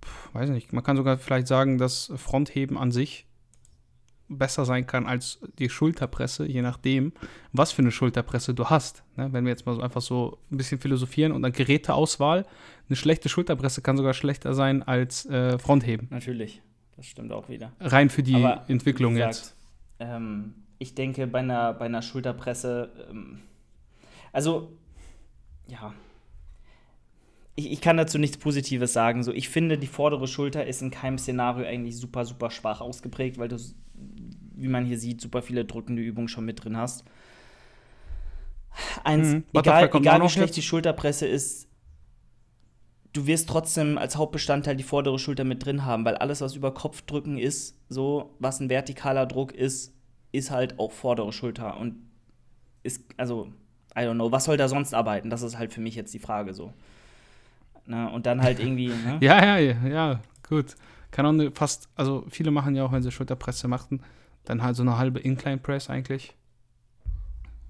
[0.00, 3.27] Puh, weiß nicht, man kann sogar vielleicht sagen, dass Frontheben an sich
[4.28, 7.12] besser sein kann als die Schulterpresse, je nachdem,
[7.52, 9.02] was für eine Schulterpresse du hast.
[9.16, 9.32] Ne?
[9.32, 12.46] Wenn wir jetzt mal so einfach so ein bisschen philosophieren und dann Geräteauswahl,
[12.88, 16.08] eine schlechte Schulterpresse kann sogar schlechter sein als äh, Frontheben.
[16.10, 16.62] Natürlich,
[16.96, 17.72] das stimmt auch wieder.
[17.80, 19.56] Rein für die Aber, Entwicklung gesagt, jetzt.
[19.98, 23.40] Ähm, ich denke, bei einer, bei einer Schulterpresse, ähm,
[24.32, 24.72] also,
[25.66, 25.94] ja,
[27.56, 29.24] ich, ich, kann dazu nichts Positives sagen.
[29.24, 33.36] So, ich finde, die vordere Schulter ist in keinem Szenario eigentlich super, super schwach ausgeprägt,
[33.38, 33.56] weil du
[34.54, 37.04] wie man hier sieht, super viele drückende Übungen schon mit drin hast.
[39.04, 39.44] Eins, mhm.
[39.54, 41.68] egal, egal wie schlecht die Schulterpresse ist,
[43.12, 46.72] du wirst trotzdem als Hauptbestandteil die vordere Schulter mit drin haben, weil alles, was über
[46.72, 49.94] Kopfdrücken ist, so, was ein vertikaler Druck ist,
[50.32, 51.78] ist halt auch vordere Schulter.
[51.78, 51.96] Und
[52.82, 53.52] ist, also,
[53.96, 55.30] I don't know, was soll da sonst arbeiten?
[55.30, 56.72] Das ist halt für mich jetzt die Frage so.
[57.86, 58.88] Na, ne, und dann halt irgendwie.
[58.88, 59.18] Ne?
[59.20, 60.76] ja, ja, ja, gut.
[61.10, 64.02] Kann auch ne, fast, also viele machen ja auch, wenn sie Schulterpresse machen,
[64.44, 66.34] dann halt so eine halbe Incline Press eigentlich.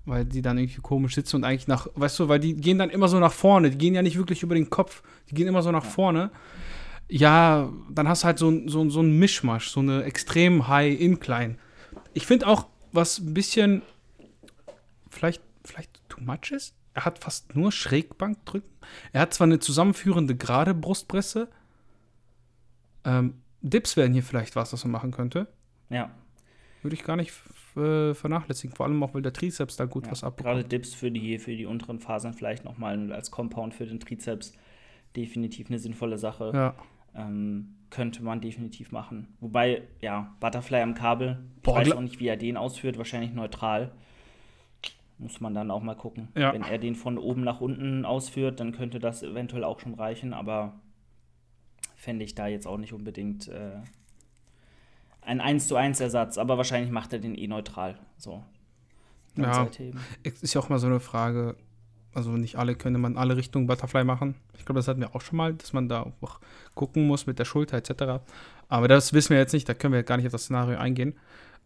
[0.05, 2.91] Weil die dann irgendwie komisch sitzen und eigentlich nach, weißt du, weil die gehen dann
[2.91, 3.71] immer so nach vorne.
[3.71, 5.03] Die gehen ja nicht wirklich über den Kopf.
[5.29, 6.31] Die gehen immer so nach vorne.
[7.09, 11.57] Ja, dann hast du halt so, so, so einen Mischmasch, so eine extrem High Incline.
[12.15, 13.83] Ich finde auch, was ein bisschen
[15.11, 18.69] vielleicht, vielleicht too much ist, er hat fast nur Schrägbank drücken.
[19.13, 21.49] Er hat zwar eine zusammenführende gerade Brustpresse.
[23.05, 25.49] Ähm, Dips wären hier vielleicht was, was man machen könnte.
[25.91, 26.11] Ja
[26.83, 27.33] würde ich gar nicht
[27.77, 28.75] äh, vernachlässigen.
[28.75, 30.55] Vor allem auch, weil der Trizeps da gut ja, was abbekommt.
[30.57, 34.53] Gerade Dips für die, für die unteren Fasern vielleicht nochmal als Compound für den Trizeps
[35.17, 36.51] definitiv eine sinnvolle Sache.
[36.55, 36.75] Ja.
[37.15, 39.29] Ähm, könnte man definitiv machen.
[39.41, 42.99] Wobei, ja, Butterfly am Kabel, ich Boah, weiß gla- auch nicht, wie er den ausführt,
[42.99, 43.93] wahrscheinlich neutral.
[45.17, 46.29] Muss man dann auch mal gucken.
[46.37, 46.53] Ja.
[46.53, 50.33] Wenn er den von oben nach unten ausführt, dann könnte das eventuell auch schon reichen,
[50.33, 50.75] aber
[51.99, 53.73] fände ich da jetzt auch nicht unbedingt äh,
[55.21, 57.99] ein 1 zu 1 Ersatz, aber wahrscheinlich macht er den eh neutral.
[58.17, 58.45] So.
[59.37, 59.69] Ja.
[60.23, 61.57] Ist ja auch mal so eine Frage,
[62.15, 64.37] also nicht alle können man alle Richtungen Butterfly machen.
[64.57, 66.41] Ich glaube, das hatten wir auch schon mal, dass man da auch
[66.75, 68.23] gucken muss mit der Schulter etc.
[68.69, 71.15] Aber das wissen wir jetzt nicht, da können wir gar nicht auf das Szenario eingehen.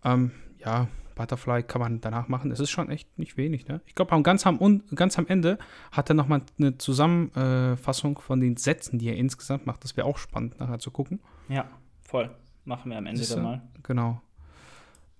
[0.03, 2.50] Ähm, ja, Butterfly kann man danach machen.
[2.50, 3.66] Es ist schon echt nicht wenig.
[3.68, 3.80] Ne?
[3.86, 5.58] Ich glaube, ganz, am ganz am Ende
[5.90, 9.84] hat er nochmal eine Zusammenfassung von den Sätzen, die er insgesamt macht.
[9.84, 11.20] Das wäre auch spannend, nachher zu gucken.
[11.48, 11.68] Ja,
[12.02, 12.30] voll.
[12.64, 13.36] Machen wir am Ende Siehste?
[13.36, 13.62] dann mal.
[13.82, 14.20] Genau.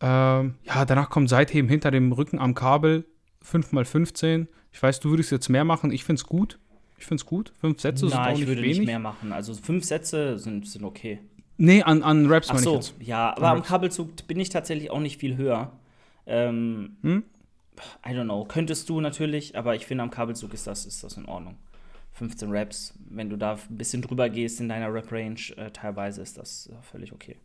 [0.01, 3.05] Ähm, ja, danach kommt Seitheben hinter dem Rücken am Kabel
[3.45, 4.47] 5x15.
[4.73, 5.91] Ich weiß, du würdest jetzt mehr machen.
[5.93, 6.59] Ich finde es gut.
[6.99, 7.53] Ich finde es gut.
[7.61, 8.79] Fünf Sätze sind auch Nein, ich nicht würde wenig.
[8.79, 9.33] nicht mehr machen.
[9.33, 11.21] Also fünf Sätze sind, sind okay.
[11.57, 12.95] Nee, an, an Raps Ach meine so, ich jetzt.
[13.01, 13.63] ja, aber am.
[13.63, 15.73] Kabelzug bin ich tatsächlich auch nicht viel höher.
[16.27, 17.25] Ähm, Hm?
[18.07, 18.45] I don't know.
[18.45, 21.57] Könntest du natürlich, aber ich finde, am Kabelzug ist das, ist das in Ordnung.
[22.13, 26.37] 15 Raps, wenn du da ein bisschen drüber gehst in deiner Rap-Range, äh, teilweise ist
[26.37, 27.37] das äh, völlig okay.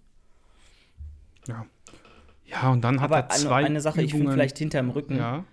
[1.47, 1.65] Ja.
[2.45, 4.33] Ja, und dann hat Aber er eine, zwei eine Sache, ich finde Übungen.
[4.33, 5.43] vielleicht hinterm Rücken, Ja.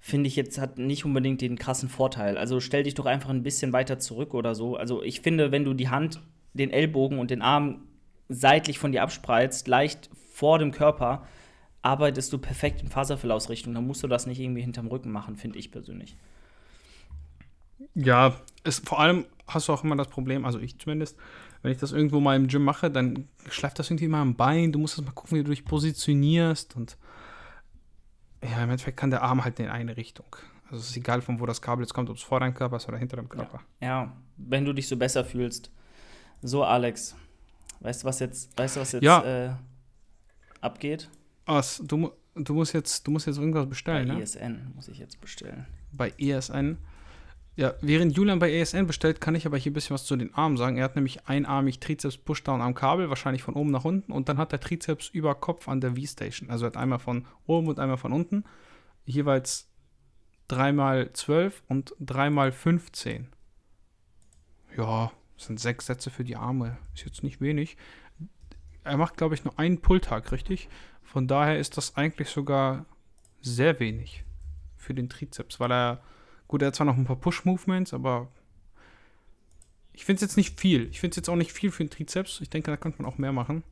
[0.00, 2.36] finde ich jetzt, hat nicht unbedingt den krassen Vorteil.
[2.38, 4.76] Also stell dich doch einfach ein bisschen weiter zurück oder so.
[4.76, 6.20] Also ich finde, wenn du die Hand,
[6.54, 7.82] den Ellbogen und den Arm
[8.28, 11.26] seitlich von dir abspreizt, leicht vor dem Körper,
[11.82, 13.74] arbeitest du perfekt in Faserverlaufsrichtung.
[13.74, 16.16] Dann musst du das nicht irgendwie hinterm Rücken machen, finde ich persönlich.
[17.94, 21.16] Ja, es, vor allem hast du auch immer das Problem, also ich zumindest,
[21.62, 24.72] wenn ich das irgendwo mal im Gym mache, dann schleift das irgendwie mal am Bein.
[24.72, 26.76] Du musst das mal gucken, wie du dich positionierst.
[26.76, 26.96] Und
[28.42, 30.26] ja, im Endeffekt kann der Arm halt in eine Richtung.
[30.66, 32.76] Also es ist egal, von wo das Kabel jetzt kommt, ob es vor deinem Körper
[32.76, 33.60] ist oder hinter deinem Körper.
[33.80, 35.70] Ja, wenn du dich so besser fühlst.
[36.42, 37.14] So, Alex,
[37.80, 39.24] weißt du, was jetzt, weißt du, was jetzt Ja.
[39.24, 39.50] äh,
[40.60, 41.08] abgeht?
[41.46, 44.20] Was, du, mu- du, musst jetzt, du musst jetzt irgendwas Bei bestellen, ne?
[44.20, 45.66] ESN muss ich jetzt bestellen.
[45.92, 46.78] Bei ESN.
[47.54, 50.34] Ja, während Julian bei ESN bestellt, kann ich aber hier ein bisschen was zu den
[50.34, 50.76] Armen sagen.
[50.76, 54.12] Er hat nämlich einarmig Trizeps Pushdown am Kabel, wahrscheinlich von oben nach unten.
[54.12, 56.50] Und dann hat er Trizeps über Kopf an der V-Station.
[56.50, 58.44] Also er hat einmal von oben und einmal von unten.
[59.06, 59.68] Jeweils
[60.50, 63.24] 3x12 und 3x15.
[64.76, 66.76] Ja, das sind sechs Sätze für die Arme.
[66.94, 67.78] Ist jetzt nicht wenig.
[68.84, 70.68] Er macht, glaube ich, nur einen Pulltag, richtig?
[71.06, 72.84] Von daher ist das eigentlich sogar
[73.40, 74.24] sehr wenig
[74.76, 76.02] für den Trizeps, weil er,
[76.48, 78.28] gut, er hat zwar noch ein paar Push-Movements, aber
[79.92, 80.88] ich finde es jetzt nicht viel.
[80.90, 82.40] Ich finde es jetzt auch nicht viel für den Trizeps.
[82.40, 83.62] Ich denke, da könnte man auch mehr machen.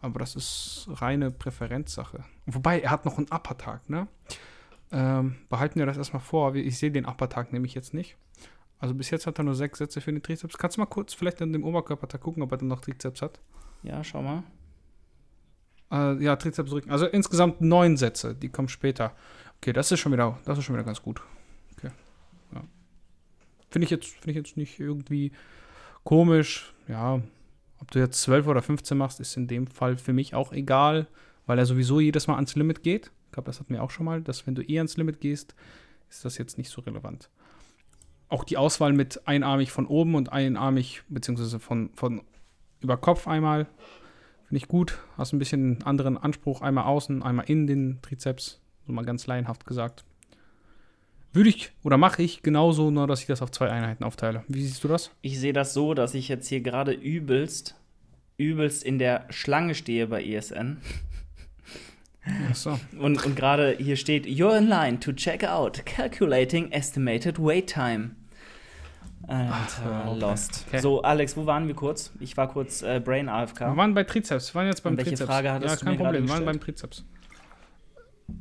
[0.00, 2.24] Aber das ist reine Präferenzsache.
[2.44, 4.06] Wobei, er hat noch einen Upper-Tag, ne?
[4.92, 6.54] Ähm, behalten wir das erstmal vor.
[6.54, 8.16] Ich sehe den Upper-Tag nämlich jetzt nicht.
[8.78, 10.58] Also bis jetzt hat er nur sechs Sätze für den Trizeps.
[10.58, 13.40] Kannst du mal kurz vielleicht an dem Oberkörpertag gucken, ob er dann noch Trizeps hat?
[13.82, 14.44] Ja, schau mal.
[15.90, 16.90] Äh, ja, Trizeps Rücken.
[16.90, 19.12] Also insgesamt neun Sätze, die kommen später.
[19.58, 21.22] Okay, das ist schon wieder, das ist schon wieder ganz gut.
[21.76, 21.90] Okay.
[22.54, 22.62] Ja.
[23.70, 25.32] Finde ich jetzt, finde ich jetzt nicht irgendwie
[26.04, 26.72] komisch.
[26.88, 27.20] Ja,
[27.78, 31.06] ob du jetzt 12 oder 15 machst, ist in dem Fall für mich auch egal,
[31.46, 33.12] weil er sowieso jedes Mal ans Limit geht.
[33.26, 35.54] Ich glaube, das hatten wir auch schon mal, dass wenn du eh ans Limit gehst,
[36.08, 37.28] ist das jetzt nicht so relevant.
[38.28, 42.22] Auch die Auswahl mit einarmig von oben und einarmig, beziehungsweise von, von
[42.80, 43.66] über Kopf einmal,
[44.46, 44.98] Finde ich gut.
[45.16, 46.62] Hast ein bisschen einen anderen Anspruch.
[46.62, 48.60] Einmal außen, einmal in den Trizeps.
[48.86, 50.04] So mal ganz laienhaft gesagt.
[51.32, 54.44] Würde ich oder mache ich genauso, nur dass ich das auf zwei Einheiten aufteile.
[54.48, 55.10] Wie siehst du das?
[55.20, 57.74] Ich sehe das so, dass ich jetzt hier gerade übelst,
[58.38, 60.78] übelst in der Schlange stehe bei ESN.
[62.48, 62.78] Achso.
[62.98, 68.12] Und, und gerade hier steht, you're in line to check out, calculating estimated wait time.
[69.28, 70.20] Alter, okay.
[70.20, 70.64] lost.
[70.68, 70.78] Okay.
[70.80, 72.12] So, Alex, wo waren wir kurz?
[72.20, 73.60] Ich war kurz äh, Brain AFK.
[73.60, 74.54] Wir waren bei Trizeps.
[74.54, 75.28] Wir waren jetzt beim Und welche Trizeps.
[75.30, 76.24] Frage hattest ja, du kein Problem.
[76.24, 77.04] Wir waren beim Trizeps.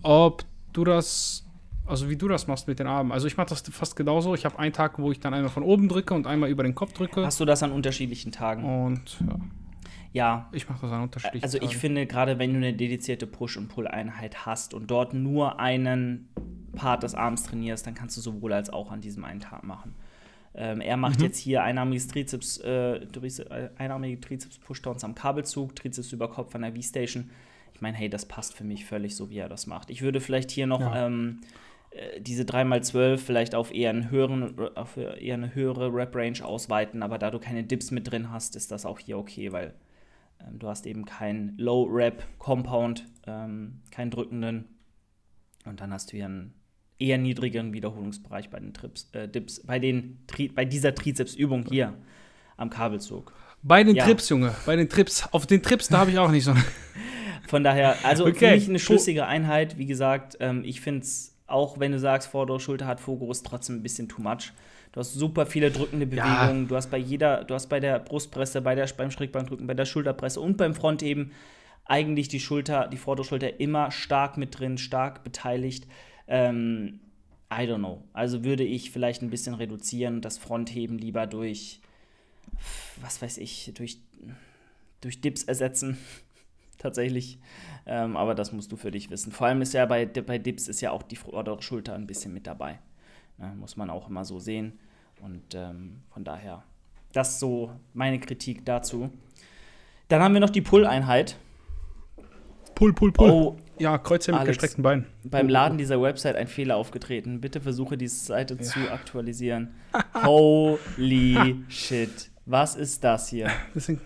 [0.04, 1.46] Ob du das,
[1.88, 3.12] also wie du das machst mit den Armen.
[3.12, 4.36] Also ich mache das fast genauso.
[4.36, 6.76] Ich habe einen Tag, wo ich dann einmal von oben drücke und einmal über den
[6.76, 7.26] Kopf drücke.
[7.26, 8.64] Hast du das an unterschiedlichen Tagen?
[8.86, 9.38] Und ja,
[10.14, 10.50] Ja.
[10.52, 11.80] ich mache das an unterschiedlichen Also ich Tagen.
[11.80, 16.30] finde, gerade wenn du eine dedizierte Push- und Pull-Einheit hast und dort nur einen
[16.76, 19.96] Part des Arms trainierst, dann kannst du sowohl als auch an diesem einen Tag machen.
[20.58, 21.26] Ähm, er macht Mhm.
[21.26, 26.74] jetzt hier einarmiges Trizeps, äh, äh, einarmige Trizeps-Pushdowns am Kabelzug, Trizeps über Kopf an der
[26.74, 27.30] V-Station.
[27.74, 29.90] Ich meine, hey, das passt für mich völlig so, wie er das macht.
[29.90, 31.08] Ich würde vielleicht hier noch Ja.
[31.08, 31.42] ähm,
[31.92, 37.18] äh, diese 3x12 vielleicht auf eher, einen höheren, auf eher eine höhere Rep-Range ausweiten, aber
[37.18, 39.74] da du keine Dips mit drin hast, ist das auch hier okay, weil
[40.40, 44.66] ähm, du hast eben keinen Low-Rep-Compound, ähm, keinen drückenden.
[45.66, 46.54] Und dann hast du hier einen
[47.00, 51.94] eher niedrigeren Wiederholungsbereich bei den Trips, äh, Dips, bei, den, Tri bei dieser Trizepsübung hier
[52.58, 53.34] am Kabelzug.
[53.62, 54.06] Bei den ja.
[54.06, 55.28] Trips, Junge, bei den Trips.
[55.32, 56.54] Auf den Trips, da habe ich auch nicht so.
[57.48, 58.50] Von daher, also okay.
[58.50, 59.78] für mich eine schlüssige Einheit.
[59.78, 63.78] Wie gesagt, ähm, ich finde es, auch wenn du sagst, vordere Schulter hat Fokus, trotzdem
[63.78, 64.54] ein bisschen too much.
[64.92, 66.62] Du hast super viele drückende Bewegungen.
[66.62, 66.68] Ja.
[66.68, 69.86] Du hast bei jeder, du hast bei der Brustpresse, bei der, beim Schrägbankdrücken, bei der
[69.86, 71.32] Schulterpresse und beim Frontheben
[71.86, 75.86] eigentlich die Schulter, die vordere Schulter immer stark mit drin, stark beteiligt.
[76.28, 77.00] Ähm,
[77.52, 78.04] I don't know.
[78.14, 81.80] Also würde ich vielleicht ein bisschen reduzieren das Frontheben lieber durch,
[83.02, 84.00] was weiß ich, durch,
[85.02, 85.98] durch Dips ersetzen.
[86.78, 87.40] Tatsächlich.
[87.86, 89.32] Ähm, aber das musst du für dich wissen.
[89.32, 92.34] Vor allem ist ja bei, bei Dips ist ja auch die vordere Schulter ein bisschen
[92.34, 92.80] mit dabei.
[93.38, 94.80] Ne, muss man auch immer so sehen.
[95.22, 96.64] Und ähm, von daher,
[97.14, 99.10] das so meine Kritik dazu.
[100.08, 101.38] Dann haben wir noch die Pull-Einheit.
[102.76, 103.30] Pull, pull, pull.
[103.30, 105.06] Oh, ja, Kreuze mit Alex, gestreckten Beinen.
[105.24, 107.42] Beim Laden dieser Website ein Fehler aufgetreten.
[107.42, 108.62] Bitte versuche diese Seite ja.
[108.64, 109.76] zu aktualisieren.
[110.24, 112.30] Holy shit.
[112.46, 113.50] Was ist das hier?
[113.74, 114.02] Deswegen,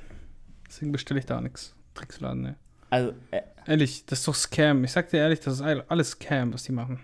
[0.68, 1.76] deswegen bestelle ich da nichts.
[1.94, 2.56] Tricksladen, ne?
[2.90, 4.84] Also, äh, ehrlich, das ist doch Scam.
[4.84, 7.02] Ich sag dir ehrlich, das ist alles Scam, was die machen.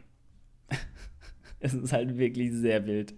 [1.60, 3.14] es ist halt wirklich sehr wild.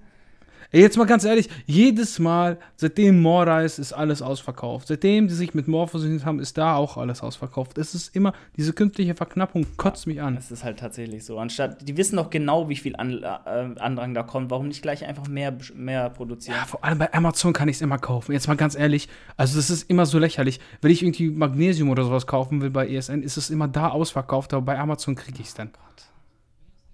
[0.69, 4.89] Ey, jetzt mal ganz ehrlich, jedes Mal, seitdem Mora ist, ist alles ausverkauft.
[4.89, 7.77] Seitdem die sich mit Moore fusioniert haben, ist da auch alles ausverkauft.
[7.77, 10.35] Es ist immer, diese künstliche Verknappung kotzt mich an.
[10.35, 11.39] Es ist halt tatsächlich so.
[11.39, 14.51] Anstatt, die wissen doch genau, wie viel an, äh, Andrang da kommt.
[14.51, 16.57] Warum nicht gleich einfach mehr, mehr produzieren?
[16.57, 18.33] Ja, vor allem bei Amazon kann ich es immer kaufen.
[18.33, 19.07] Jetzt mal ganz ehrlich,
[19.37, 20.59] also das ist immer so lächerlich.
[20.81, 24.53] Wenn ich irgendwie Magnesium oder sowas kaufen will bei ESN, ist es immer da ausverkauft,
[24.53, 25.69] aber bei Amazon kriege ich es dann.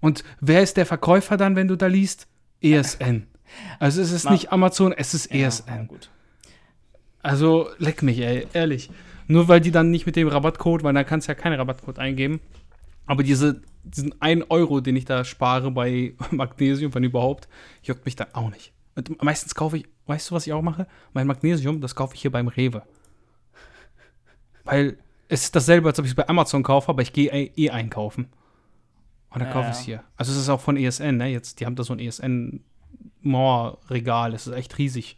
[0.00, 2.28] Und wer ist der Verkäufer dann, wenn du da liest?
[2.60, 3.26] ESN.
[3.78, 5.68] Also es ist Ma nicht Amazon, es ist ESN.
[5.68, 6.10] Ja, gut.
[7.22, 8.90] Also leck mich, ey, ehrlich.
[9.26, 11.98] Nur weil die dann nicht mit dem Rabattcode, weil da kannst du ja keinen Rabattcode
[11.98, 12.40] eingeben.
[13.06, 17.48] Aber diese, diesen 1 Euro, den ich da spare bei Magnesium, wenn überhaupt,
[17.82, 18.72] juckt mich dann auch nicht.
[18.94, 20.86] Und meistens kaufe ich, weißt du, was ich auch mache?
[21.12, 22.82] Mein Magnesium, das kaufe ich hier beim Rewe.
[24.64, 27.50] Weil es ist dasselbe, als ob ich es bei Amazon kaufe, aber ich gehe eh,
[27.56, 28.28] eh einkaufen.
[29.30, 30.04] Und dann ja, kaufe ich es hier.
[30.16, 31.28] Also es ist auch von ESN, ne?
[31.28, 32.62] Jetzt, die haben da so ein ESN
[33.24, 34.34] Mauerregal.
[34.34, 35.16] Es ist echt riesig.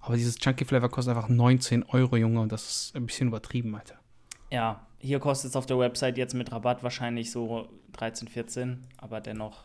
[0.00, 3.74] Aber dieses Chunky Flavor kostet einfach 19 Euro, Junge, und das ist ein bisschen übertrieben,
[3.74, 3.96] Alter.
[4.50, 9.20] Ja, hier kostet es auf der Website jetzt mit Rabatt wahrscheinlich so 13, 14, aber
[9.20, 9.64] dennoch.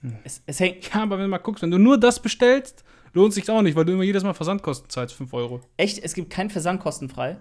[0.00, 0.18] Hm.
[0.24, 0.92] Es, es hängt.
[0.92, 3.76] Ja, aber wenn du mal guckst, wenn du nur das bestellst, lohnt sich auch nicht,
[3.76, 5.60] weil du immer jedes Mal Versandkosten zahlst, 5 Euro.
[5.76, 5.98] Echt?
[5.98, 7.38] Es gibt keinen Versandkostenfrei?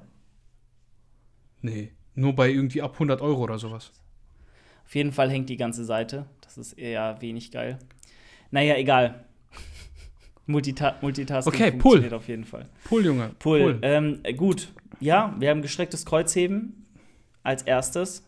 [1.61, 3.91] Nee, nur bei irgendwie ab 100 Euro oder sowas.
[4.86, 6.26] Auf jeden Fall hängt die ganze Seite.
[6.41, 7.78] Das ist eher wenig geil.
[8.49, 9.26] Naja, egal.
[10.50, 12.18] Multita Multitasking okay, funktioniert Pull.
[12.18, 12.66] auf jeden Fall.
[12.84, 13.32] Pull, Junge.
[13.38, 13.60] Pull.
[13.62, 13.80] Pull.
[13.84, 14.70] Ähm, gut.
[15.00, 16.86] Ja, wir haben gestrecktes Kreuzheben
[17.43, 18.26] als erstes.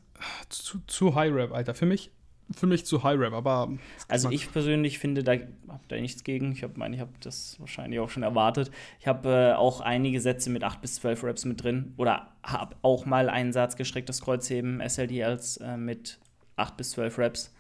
[0.50, 1.74] Zu, zu High Rap, Alter.
[1.74, 2.12] Für mich,
[2.56, 3.74] für mich zu High Rap, aber.
[4.08, 6.52] Also ich persönlich finde, da habe da nichts gegen.
[6.52, 8.70] Ich meine, ich habe das wahrscheinlich auch schon erwartet.
[9.00, 11.96] Ich habe äh, auch einige Sätze mit 8 bis 12 Raps mit drin.
[11.98, 16.20] Oder habe auch mal einen Satz gestrecktes Kreuzheben, SLDLs äh, mit
[16.56, 17.52] 8 bis 12 Raps.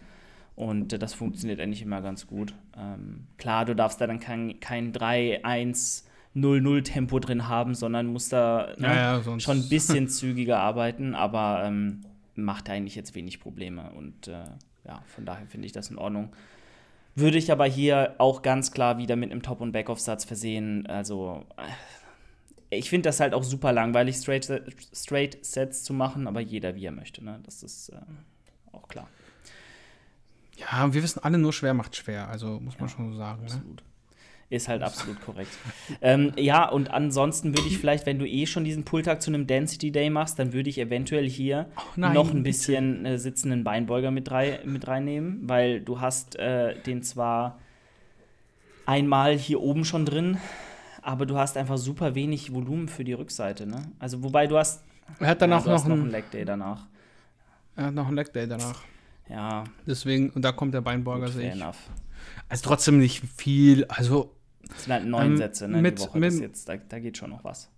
[0.61, 2.53] Und äh, das funktioniert eigentlich immer ganz gut.
[2.77, 8.87] Ähm, klar, du darfst da dann kein, kein 3-1-0-0-Tempo drin haben, sondern musst da ne,
[8.87, 12.01] ja, ja, schon ein bisschen zügiger arbeiten, aber ähm,
[12.35, 13.89] macht eigentlich jetzt wenig Probleme.
[13.93, 14.43] Und äh,
[14.85, 16.31] ja, von daher finde ich das in Ordnung.
[17.15, 20.85] Würde ich aber hier auch ganz klar wieder mit einem Top- und Backoff-Satz versehen.
[20.85, 21.63] Also, äh,
[22.77, 24.47] ich finde das halt auch super langweilig, Straight,
[24.93, 27.25] Straight Sets zu machen, aber jeder wie er möchte.
[27.25, 27.39] Ne?
[27.45, 27.95] Das ist äh,
[28.71, 29.09] auch klar.
[30.57, 32.27] Ja, wir wissen alle nur, schwer macht schwer.
[32.29, 33.41] Also muss man schon so sagen.
[33.41, 33.45] Ne?
[33.45, 33.77] Absolut.
[33.77, 33.91] Ne?
[34.51, 35.51] Ist halt absolut korrekt.
[36.01, 39.47] ähm, ja, und ansonsten würde ich vielleicht, wenn du eh schon diesen Pulltag zu einem
[39.47, 43.63] Density Day machst, dann würde ich eventuell hier oh nein, noch ein bisschen äh, sitzenden
[43.63, 47.59] Beinbeuger mit, rei mit reinnehmen, weil du hast äh, den zwar
[48.85, 50.37] einmal hier oben schon drin,
[51.01, 53.65] aber du hast einfach super wenig Volumen für die Rückseite.
[53.65, 53.81] Ne?
[53.99, 54.83] Also wobei du hast.
[55.21, 56.87] Er hat danach ja, noch, noch einen Leg Day danach.
[57.77, 58.83] Er hat noch einen Leg Day danach.
[59.29, 59.63] Ja.
[59.85, 61.63] Deswegen, und da kommt der Beinbeuger, sehe ich.
[62.49, 64.35] Also trotzdem nicht viel, also.
[64.67, 65.81] Das sind halt neun ähm, Sätze, ne?
[65.81, 67.69] Mit, die Woche mit, jetzt, da, da geht schon noch was.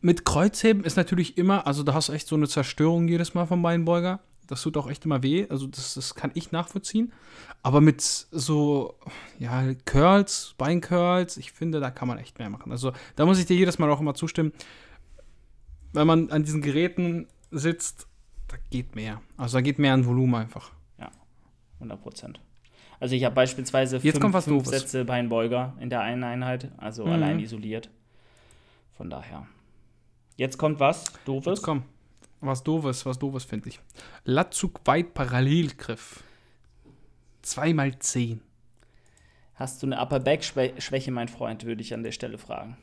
[0.00, 3.46] Mit Kreuzheben ist natürlich immer, also da hast du echt so eine Zerstörung jedes Mal
[3.46, 4.20] vom Beinbeuger.
[4.46, 5.46] Das tut auch echt immer weh.
[5.48, 7.12] Also, das, das kann ich nachvollziehen.
[7.62, 8.98] Aber mit so,
[9.38, 12.70] ja, Curls, Beincurls, ich finde, da kann man echt mehr machen.
[12.70, 14.52] Also, da muss ich dir jedes Mal auch immer zustimmen.
[15.94, 18.06] Wenn man an diesen Geräten sitzt,
[18.48, 19.20] da geht mehr.
[19.36, 20.72] Also da geht mehr an Volumen einfach.
[20.98, 21.10] Ja,
[21.76, 22.40] 100 Prozent.
[23.00, 24.66] Also ich habe beispielsweise Jetzt fünf, fünf.
[24.66, 27.12] Sätze Beinbeuger in der einen Einheit, also mhm.
[27.12, 27.90] allein isoliert.
[28.96, 29.46] Von daher.
[30.36, 31.58] Jetzt kommt was Doofes.
[31.58, 31.84] Jetzt kommt
[32.40, 33.80] was Doofes, was Doofes finde ich.
[34.24, 36.22] Latzug weit Parallelgriff.
[37.42, 38.40] Zweimal zehn.
[39.54, 42.76] Hast du eine Upper Back Schwäche, mein Freund, würde ich an der Stelle fragen.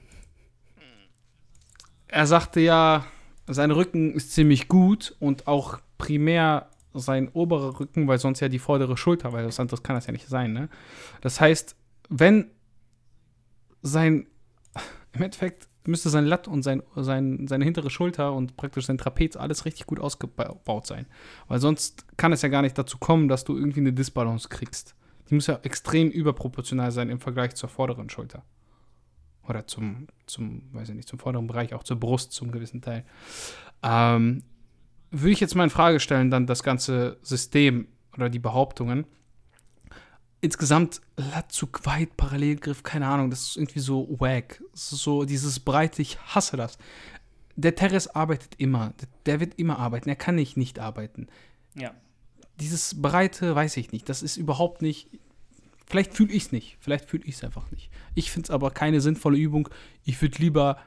[2.08, 3.06] Er sagte ja,
[3.48, 8.60] sein Rücken ist ziemlich gut und auch primär sein oberer Rücken, weil sonst ja die
[8.60, 10.70] vordere Schulter, weil anderes kann das ja nicht sein, ne?
[11.22, 11.76] Das heißt,
[12.10, 12.52] wenn
[13.82, 14.28] sein,
[15.14, 19.36] im Endeffekt müsste sein Latt und sein, sein, seine hintere Schulter und praktisch sein Trapez
[19.36, 21.08] alles richtig gut ausgebaut sein.
[21.48, 24.96] Weil sonst kann es ja gar nicht dazu kommen, dass du irgendwie eine Disbalance kriegst.
[25.30, 28.44] Die muss ja extrem überproportional sein im Vergleich zur vorderen Schulter.
[29.48, 33.06] Oder zum, zum, weiß ich nicht, zum vorderen Bereich, auch zur Brust zum gewissen Teil.
[33.84, 34.44] Ähm,
[35.12, 39.06] würde ich jetzt mal in Frage stellen, dann das ganze System oder die Behauptungen.
[40.40, 44.64] Insgesamt Latzug weit, Parallelgriff, keine Ahnung, das ist irgendwie so wack.
[44.72, 46.78] Das ist so dieses breite, ich hasse das.
[47.56, 48.94] Der Teres arbeitet immer,
[49.26, 51.28] der wird immer arbeiten, er kann nicht nicht arbeiten.
[51.76, 51.94] Ja.
[52.60, 55.10] Dieses breite, weiß ich nicht, das ist überhaupt nicht,
[55.92, 57.92] vielleicht fühle ich es nicht, vielleicht fühle ich es einfach nicht.
[58.16, 59.70] Ich finde es aber keine sinnvolle Übung.
[60.04, 60.78] Ich würde lieber,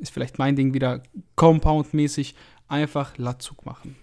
[0.00, 1.02] ist vielleicht mein Ding wieder,
[1.36, 2.34] Compound-mäßig
[2.68, 3.96] einfach Latzug machen.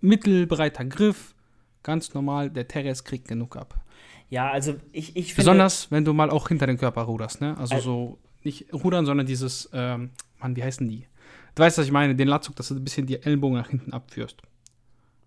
[0.00, 1.34] Mittelbreiter Griff,
[1.82, 3.82] ganz normal, der Teres kriegt genug ab.
[4.28, 5.42] Ja, also ich, ich finde.
[5.42, 7.56] Besonders, wenn du mal auch hinter den Körper ruderst, ne?
[7.58, 11.06] Also, also so, nicht rudern, sondern dieses, ähm, Mann, wie heißen die?
[11.54, 13.92] Du weißt, was ich meine, den Latzug, dass du ein bisschen die Ellenbogen nach hinten
[13.92, 14.42] abführst.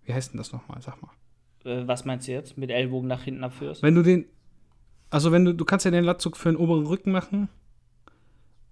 [0.04, 0.80] Wie heißt denn das nochmal?
[0.80, 1.10] Sag mal.
[1.64, 2.56] Äh, was meinst du jetzt?
[2.56, 3.82] Mit Ellbogen nach hinten abführst?
[3.82, 4.26] Wenn du den.
[5.10, 7.48] Also wenn du, du kannst ja den Latzug für den oberen Rücken machen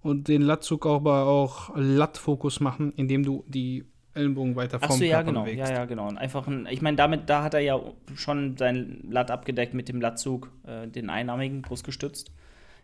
[0.01, 3.83] und den Latzug aber auch Lattfokus machen, indem du die
[4.13, 5.43] Ellenbogen weiter vorm Ach so, ja, genau.
[5.43, 5.69] Bewegst.
[5.69, 6.07] Ja, ja, genau.
[6.07, 7.79] Und einfach ein, ich meine, damit, da hat er ja
[8.15, 12.31] schon sein Latt abgedeckt mit dem Lattzug, äh, den einarmigen, brustgestützt.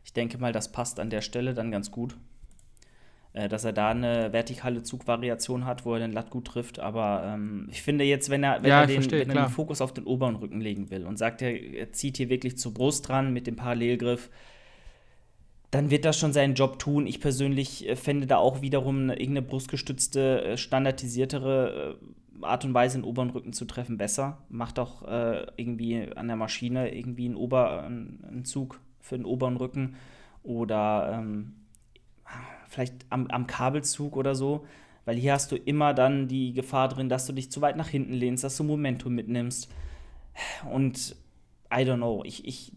[0.03, 2.15] Ich denke mal, das passt an der Stelle dann ganz gut.
[3.35, 6.79] Äh, dass er da eine vertikale Zugvariation hat, wo er den Latt gut trifft.
[6.79, 9.51] Aber ähm, ich finde jetzt, wenn er, wenn ja, er, den, verstehe, wenn er den
[9.51, 12.73] Fokus auf den oberen Rücken legen will und sagt, er, er zieht hier wirklich zur
[12.73, 14.29] Brust dran mit dem Parallelgriff,
[15.69, 17.07] dann wird das schon seinen Job tun.
[17.07, 21.97] Ich persönlich äh, fände da auch wiederum eine, irgendeine brustgestützte, äh, standardisiertere
[22.41, 24.37] äh, Art und Weise, den oberen Rücken zu treffen, besser.
[24.47, 29.57] Macht auch äh, irgendwie an der Maschine irgendwie einen, Ober, einen Zug für den oberen
[29.57, 29.95] Rücken
[30.41, 31.64] oder ähm,
[32.69, 34.65] vielleicht am, am Kabelzug oder so.
[35.05, 37.89] Weil hier hast du immer dann die Gefahr drin, dass du dich zu weit nach
[37.89, 39.71] hinten lehnst, dass du Momentum mitnimmst.
[40.71, 41.15] Und
[41.71, 42.71] I don't know, ich, ich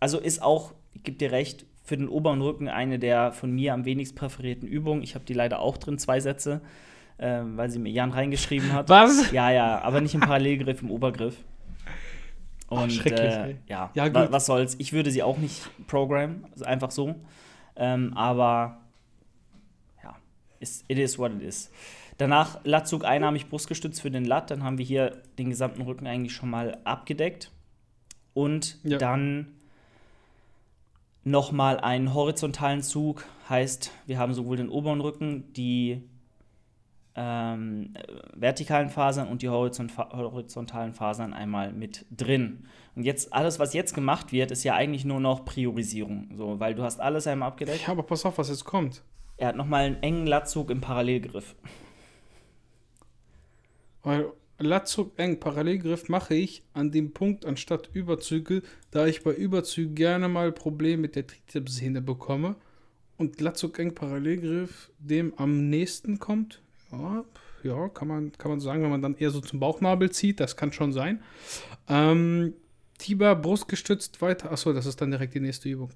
[0.00, 3.72] also ist auch ich gebe dir recht, für den oberen Rücken eine der von mir
[3.72, 5.02] am wenigst präferierten Übungen.
[5.02, 6.60] Ich habe die leider auch drin, zwei Sätze,
[7.18, 8.88] äh, weil sie mir Jan reingeschrieben hat.
[8.88, 9.30] Was?
[9.30, 11.36] Ja, ja, aber nicht im Parallelgriff, im Obergriff.
[12.68, 14.74] Und Ach, schrecklich, äh, ja, ja wa was soll's.
[14.78, 17.14] Ich würde sie auch nicht programmen, also einfach so.
[17.76, 18.80] Ähm, aber
[20.02, 20.16] ja,
[20.60, 21.70] it is what it is.
[22.18, 24.50] Danach Latzug einarmig brustgestützt für den Latt.
[24.50, 27.50] Dann haben wir hier den gesamten Rücken eigentlich schon mal abgedeckt.
[28.32, 28.98] Und ja.
[28.98, 29.56] dann
[31.24, 33.24] nochmal einen horizontalen Zug.
[33.48, 36.02] Heißt, wir haben sowohl den oberen Rücken, die
[37.16, 37.94] ähm,
[38.34, 42.66] vertikalen Fasern und die horizontalen Fasern einmal mit drin.
[42.96, 46.30] Und jetzt, alles, was jetzt gemacht wird, ist ja eigentlich nur noch Priorisierung.
[46.36, 47.82] So, weil du hast alles einmal abgedeckt.
[47.82, 49.02] Ja, aber pass auf, was jetzt kommt.
[49.36, 51.54] Er hat nochmal einen engen Lattzug im Parallelgriff.
[54.02, 59.94] Weil Latzug eng Parallelgriff mache ich an dem Punkt anstatt Überzüge, da ich bei Überzügen
[59.94, 62.56] gerne mal Probleme mit der Trizepssehne bekomme
[63.18, 66.62] und Latzug eng Parallelgriff dem am nächsten kommt.
[66.90, 67.24] Ja,
[67.62, 70.56] ja, kann man, kann man sagen, wenn man dann eher so zum Bauchnabel zieht, das
[70.56, 71.22] kann schon sein.
[71.88, 72.54] Ähm,
[72.98, 74.50] Tiber brustgestützt weiter.
[74.50, 75.90] Achso, das ist dann direkt die nächste Übung.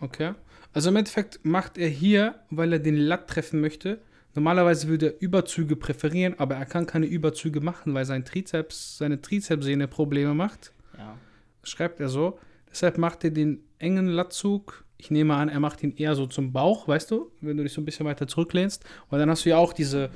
[0.00, 0.34] Okay.
[0.72, 4.00] Also im Endeffekt macht er hier, weil er den Latt treffen möchte,
[4.34, 9.20] Normalerweise würde er Überzüge präferieren, aber er kann keine Überzüge machen, weil sein Trizeps, seine
[9.20, 10.72] Trizepssehne Probleme macht.
[10.96, 11.16] Ja.
[11.64, 12.38] Schreibt er so.
[12.70, 14.84] Deshalb macht er den engen Lattzug.
[14.98, 17.72] Ich nehme an, er macht ihn eher so zum Bauch, weißt du, wenn du dich
[17.72, 18.84] so ein bisschen weiter zurücklehnst.
[19.08, 20.10] Und dann hast du ja auch diese,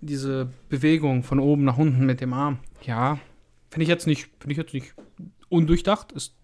[0.00, 2.60] diese Bewegung von oben nach unten mit dem Arm.
[2.82, 3.18] Ja,
[3.70, 4.94] finde ich jetzt nicht, finde ich jetzt nicht
[5.48, 6.12] undurchdacht.
[6.12, 6.36] Ist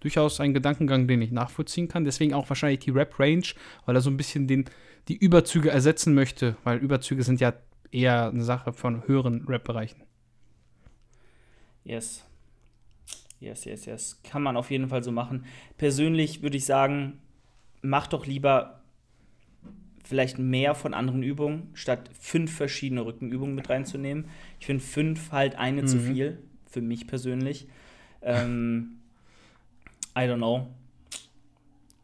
[0.00, 2.04] durchaus ein Gedankengang, den ich nachvollziehen kann.
[2.04, 3.46] Deswegen auch wahrscheinlich die Rap-Range,
[3.84, 4.66] weil er so ein bisschen den
[5.08, 7.54] die Überzüge ersetzen möchte, weil Überzüge sind ja
[7.92, 10.02] eher eine Sache von höheren Rap-Bereichen.
[11.84, 12.24] Yes.
[13.38, 14.20] Yes, yes, yes.
[14.24, 15.44] Kann man auf jeden Fall so machen.
[15.76, 17.20] Persönlich würde ich sagen,
[17.82, 18.82] mach doch lieber
[20.02, 24.28] vielleicht mehr von anderen Übungen, statt fünf verschiedene Rückenübungen mit reinzunehmen.
[24.60, 25.86] Ich finde fünf halt eine mhm.
[25.86, 26.38] zu viel,
[26.70, 27.68] für mich persönlich.
[28.22, 28.98] Ähm,
[30.16, 30.68] I don't know.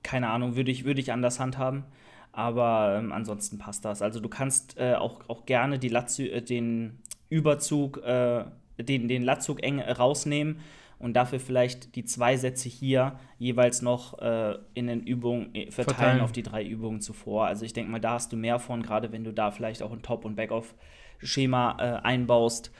[0.03, 1.85] Keine Ahnung, würde ich, würde ich anders handhaben.
[2.33, 4.03] Aber ähm, ansonsten passt das.
[4.03, 6.99] Also du kannst äh, auch, auch gerne die Latz, äh, den
[7.29, 8.45] Überzug äh,
[8.79, 10.61] den, den Latzug eng rausnehmen
[10.99, 15.97] und dafür vielleicht die zwei Sätze hier jeweils noch äh, in den Übungen äh, verteilen,
[15.97, 17.47] verteilen, auf die drei Übungen zuvor.
[17.47, 19.93] Also ich denke mal, da hast du mehr von, gerade wenn du da vielleicht auch
[19.93, 22.71] ein Top- und Back-Off-Schema äh, einbaust.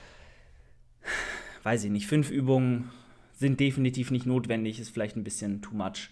[1.63, 2.91] Weiß ich nicht, fünf Übungen
[3.33, 6.09] sind definitiv nicht notwendig, ist vielleicht ein bisschen too much.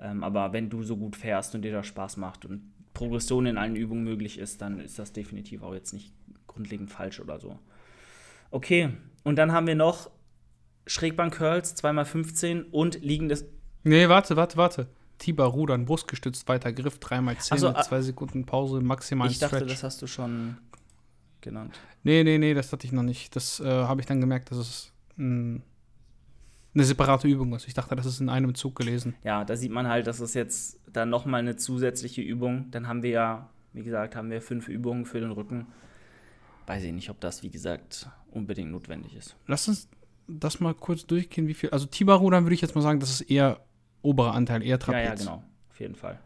[0.00, 3.58] Ähm, aber wenn du so gut fährst und dir das Spaß macht und Progression in
[3.58, 6.12] allen Übungen möglich ist, dann ist das definitiv auch jetzt nicht
[6.46, 7.58] grundlegend falsch oder so.
[8.50, 8.90] Okay,
[9.24, 10.10] und dann haben wir noch
[10.86, 13.44] Schrägbank Curls, 2x15 und liegendes.
[13.82, 14.88] Nee, warte, warte, warte.
[15.18, 19.70] Tiber Rudern, Brustgestützt, weiter Griff, 3x10 so, mit 2 Sekunden Pause, maximal Ich dachte, Stretch.
[19.70, 20.58] das hast du schon
[21.40, 21.78] genannt.
[22.02, 23.34] Nee, nee, nee, das hatte ich noch nicht.
[23.34, 25.60] Das äh, habe ich dann gemerkt, dass es mh,
[26.74, 27.68] eine separate Übung ist.
[27.68, 29.14] Ich dachte, das ist in einem Zug gelesen.
[29.22, 32.70] Ja, da sieht man halt, dass es jetzt dann nochmal eine zusätzliche Übung.
[32.70, 35.66] Dann haben wir ja, wie gesagt, haben wir fünf Übungen für den Rücken.
[36.66, 39.36] Weiß ich nicht, ob das, wie gesagt, unbedingt notwendig ist.
[39.46, 39.88] Lass uns
[40.26, 41.70] das mal kurz durchgehen, wie viel.
[41.70, 43.60] Also Tiba-Rudern würde ich jetzt mal sagen, das ist eher
[44.02, 45.04] oberer Anteil, eher Trapez.
[45.04, 45.44] Ja, ja, genau.
[45.70, 46.20] Auf jeden Fall.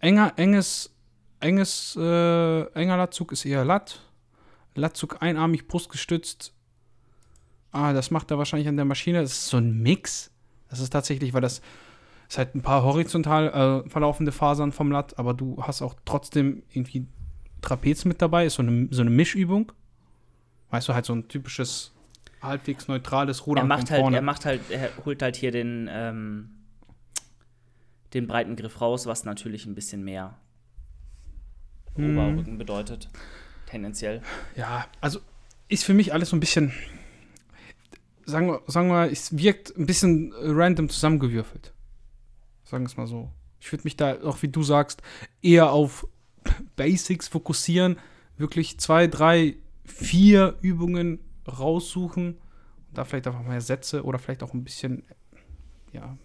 [0.00, 0.94] Enger, enges,
[1.40, 4.00] enges, äh, enger Latzug ist eher Latt.
[4.74, 6.52] Latzug einarmig, brustgestützt.
[7.76, 9.20] Ah, das macht er wahrscheinlich an der Maschine.
[9.20, 10.30] Das ist so ein Mix.
[10.70, 11.60] Das ist tatsächlich, weil das
[12.28, 16.62] ist halt ein paar horizontal äh, verlaufende Fasern vom Latt, aber du hast auch trotzdem
[16.70, 17.06] irgendwie
[17.60, 18.46] Trapez mit dabei.
[18.46, 19.72] Ist so eine, so eine Mischübung.
[20.70, 21.92] Weißt du, halt so ein typisches
[22.40, 24.14] halbwegs neutrales Rudern er macht halt.
[24.14, 26.50] Er macht halt, er holt halt hier den, ähm,
[28.14, 30.38] den breiten Griff raus, was natürlich ein bisschen mehr
[31.94, 32.16] hm.
[32.16, 33.10] Oberrücken bedeutet.
[33.66, 34.22] Tendenziell.
[34.56, 35.20] Ja, also
[35.68, 36.72] ist für mich alles so ein bisschen,
[38.26, 41.72] sagen wir, sagen wir es wirkt ein bisschen random zusammengewürfelt.
[42.64, 43.30] Sagen wir es mal so.
[43.60, 45.00] Ich würde mich da, auch wie du sagst,
[45.40, 46.06] eher auf
[46.76, 47.98] Basics fokussieren.
[48.36, 54.52] Wirklich zwei, drei, vier Übungen raussuchen und da vielleicht einfach mehr Sätze oder vielleicht auch
[54.52, 55.04] ein bisschen
[55.92, 56.18] ja,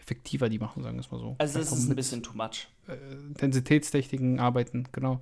[0.00, 1.36] effektiver die machen, sagen wir es mal so.
[1.38, 2.68] Also es ist ein bisschen too much.
[2.86, 2.96] Äh,
[3.28, 5.20] Intensitätstechniken arbeiten, genau.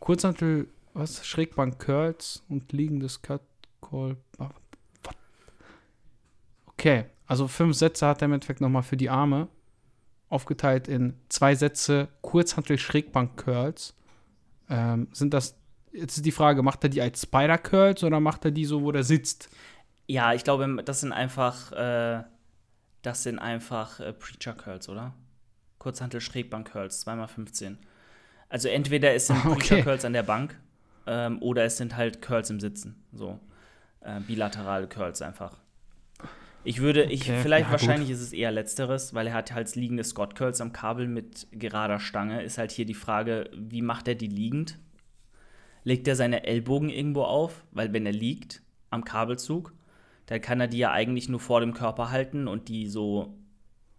[0.00, 1.24] Kurzhantel, was?
[1.24, 3.42] Schrägbank Curls und liegendes Cut
[3.80, 4.16] Call.
[6.78, 9.48] Okay, also fünf Sätze hat er im Endeffekt nochmal für die Arme.
[10.28, 13.94] Aufgeteilt in zwei Sätze Kurzhantel Schrägbank Curls.
[14.68, 15.56] Ähm, sind das
[15.96, 18.92] Jetzt ist die Frage, macht er die als Spider-Curls oder macht er die so, wo
[18.92, 19.48] der sitzt?
[20.06, 22.22] Ja, ich glaube, das sind einfach, äh,
[23.00, 25.14] das sind einfach äh, Preacher-Curls, oder?
[25.78, 27.76] Kurzhantel Schrägbank-Curls, 2x15.
[28.48, 29.54] Also entweder es sind okay.
[29.54, 30.60] Preacher-Curls an der Bank
[31.06, 33.02] ähm, oder es sind halt Curls im Sitzen.
[33.12, 33.40] So.
[34.00, 35.56] Äh, bilaterale Curls einfach.
[36.66, 37.12] Ich würde, okay.
[37.12, 38.16] ich, vielleicht ja, wahrscheinlich gut.
[38.16, 42.00] ist es eher letzteres, weil er hat halt liegende Scott Curls am Kabel mit gerader
[42.00, 42.42] Stange.
[42.42, 44.78] Ist halt hier die Frage, wie macht er die liegend?
[45.86, 48.60] legt er seine Ellbogen irgendwo auf, weil wenn er liegt
[48.90, 49.72] am Kabelzug,
[50.26, 53.38] dann kann er die ja eigentlich nur vor dem Körper halten und die so,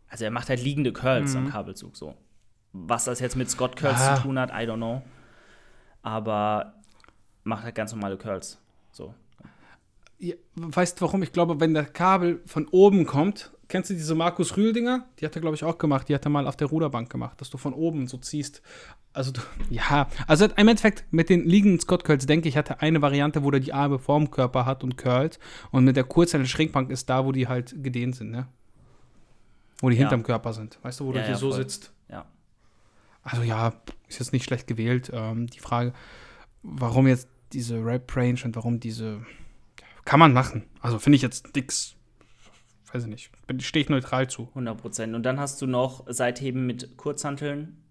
[0.09, 1.45] also er macht halt liegende Curls mhm.
[1.45, 2.13] am Kabelzug so.
[2.73, 4.17] Was das jetzt mit Scott Curls ah.
[4.17, 5.01] zu tun hat, I don't know.
[6.01, 6.73] Aber
[7.45, 8.59] macht halt ganz normale Curls.
[8.91, 9.15] So.
[10.55, 11.21] Weißt du warum?
[11.23, 15.05] Ich glaube, wenn der Kabel von oben kommt, kennst du diese Markus Rühl-Dinger?
[15.19, 16.09] Die hat er, glaube ich, auch gemacht.
[16.09, 18.61] Die hat er mal auf der Ruderbank gemacht, dass du von oben so ziehst.
[19.13, 22.81] Also, du, ja, also im Endeffekt mit den liegenden Scott Curls, denke ich, hat er
[22.81, 25.39] eine Variante, wo der die Arme vorm Körper hat und curlt.
[25.71, 28.47] Und mit der Kurzhantel Schrägbank ist da, wo die halt gedehnt sind, ne?
[29.79, 30.01] Wo die ja.
[30.01, 30.79] hinterm Körper sind.
[30.81, 31.59] Weißt du, wo ja, du hier ja, so voll.
[31.59, 31.91] sitzt?
[32.09, 32.25] Ja.
[33.23, 33.73] Also, ja,
[34.07, 35.11] ist jetzt nicht schlecht gewählt.
[35.13, 35.93] Ähm, die Frage,
[36.63, 39.21] warum jetzt diese Rap-Range und warum diese
[40.07, 40.63] kann man machen.
[40.79, 41.97] Also finde ich jetzt nix,
[42.93, 43.29] weiß ich nicht,
[43.59, 44.47] stehe ich neutral zu.
[44.47, 45.15] 100 Prozent.
[45.15, 47.83] Und dann hast du noch Seitheben mit Kurzhanteln,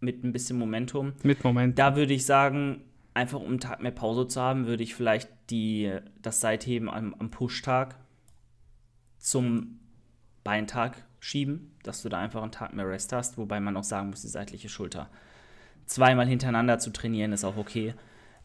[0.00, 1.14] mit ein bisschen Momentum.
[1.22, 1.74] Mit Momentum.
[1.74, 2.82] Da würde ich sagen,
[3.14, 7.14] einfach um einen Tag mehr Pause zu haben, würde ich vielleicht die, das Seitheben am,
[7.18, 7.96] am Pushtag
[9.16, 9.80] zum
[10.44, 14.10] Beintag schieben, dass du da einfach einen Tag mehr Rest hast, wobei man auch sagen
[14.10, 15.08] muss, die seitliche Schulter
[15.86, 17.94] zweimal hintereinander zu trainieren ist auch okay.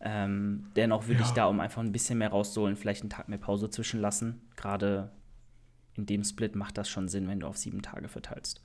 [0.03, 1.27] Ähm, dennoch würde ja.
[1.27, 4.41] ich da, um einfach ein bisschen mehr rauszuholen, vielleicht einen Tag mehr Pause zwischenlassen.
[4.55, 5.11] Gerade
[5.95, 8.63] in dem Split macht das schon Sinn, wenn du auf sieben Tage verteilst.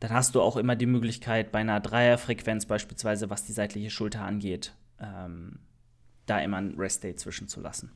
[0.00, 4.22] Dann hast du auch immer die Möglichkeit, bei einer Dreierfrequenz beispielsweise, was die seitliche Schulter
[4.22, 5.60] angeht, ähm,
[6.26, 7.90] da immer einen Rest-Day zwischenzulassen.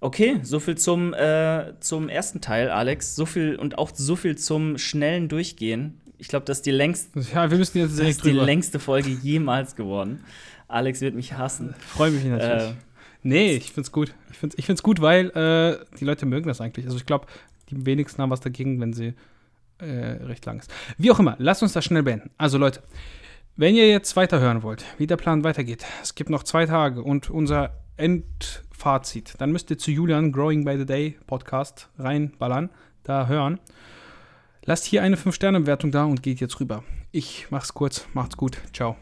[0.00, 3.14] Okay, so viel zum, äh, zum ersten Teil, Alex.
[3.14, 6.00] So viel und auch so viel zum schnellen Durchgehen.
[6.18, 9.10] Ich glaube, das ist die längste, ja, wir müssen jetzt das ist die längste Folge
[9.10, 10.24] jemals geworden.
[10.72, 11.74] Alex wird mich hassen.
[11.78, 12.70] Freue mich natürlich.
[12.70, 12.74] Äh,
[13.22, 14.14] nee, ich find's gut.
[14.30, 16.86] Ich find's, ich find's gut, weil äh, die Leute mögen das eigentlich.
[16.86, 17.26] Also ich glaube,
[17.70, 19.14] die wenigsten haben was dagegen, wenn sie
[19.78, 19.84] äh,
[20.24, 20.70] recht lang ist.
[20.98, 22.30] Wie auch immer, lasst uns das schnell beenden.
[22.38, 22.82] Also Leute,
[23.56, 27.30] wenn ihr jetzt weiterhören wollt, wie der Plan weitergeht, es gibt noch zwei Tage und
[27.30, 29.34] unser Endfazit.
[29.38, 32.70] Dann müsst ihr zu Julian Growing by the Day Podcast reinballern,
[33.02, 33.60] da hören.
[34.64, 36.84] Lasst hier eine 5-Sterne-Bewertung da und geht jetzt rüber.
[37.10, 38.58] Ich mach's kurz, macht's gut.
[38.72, 38.96] Ciao.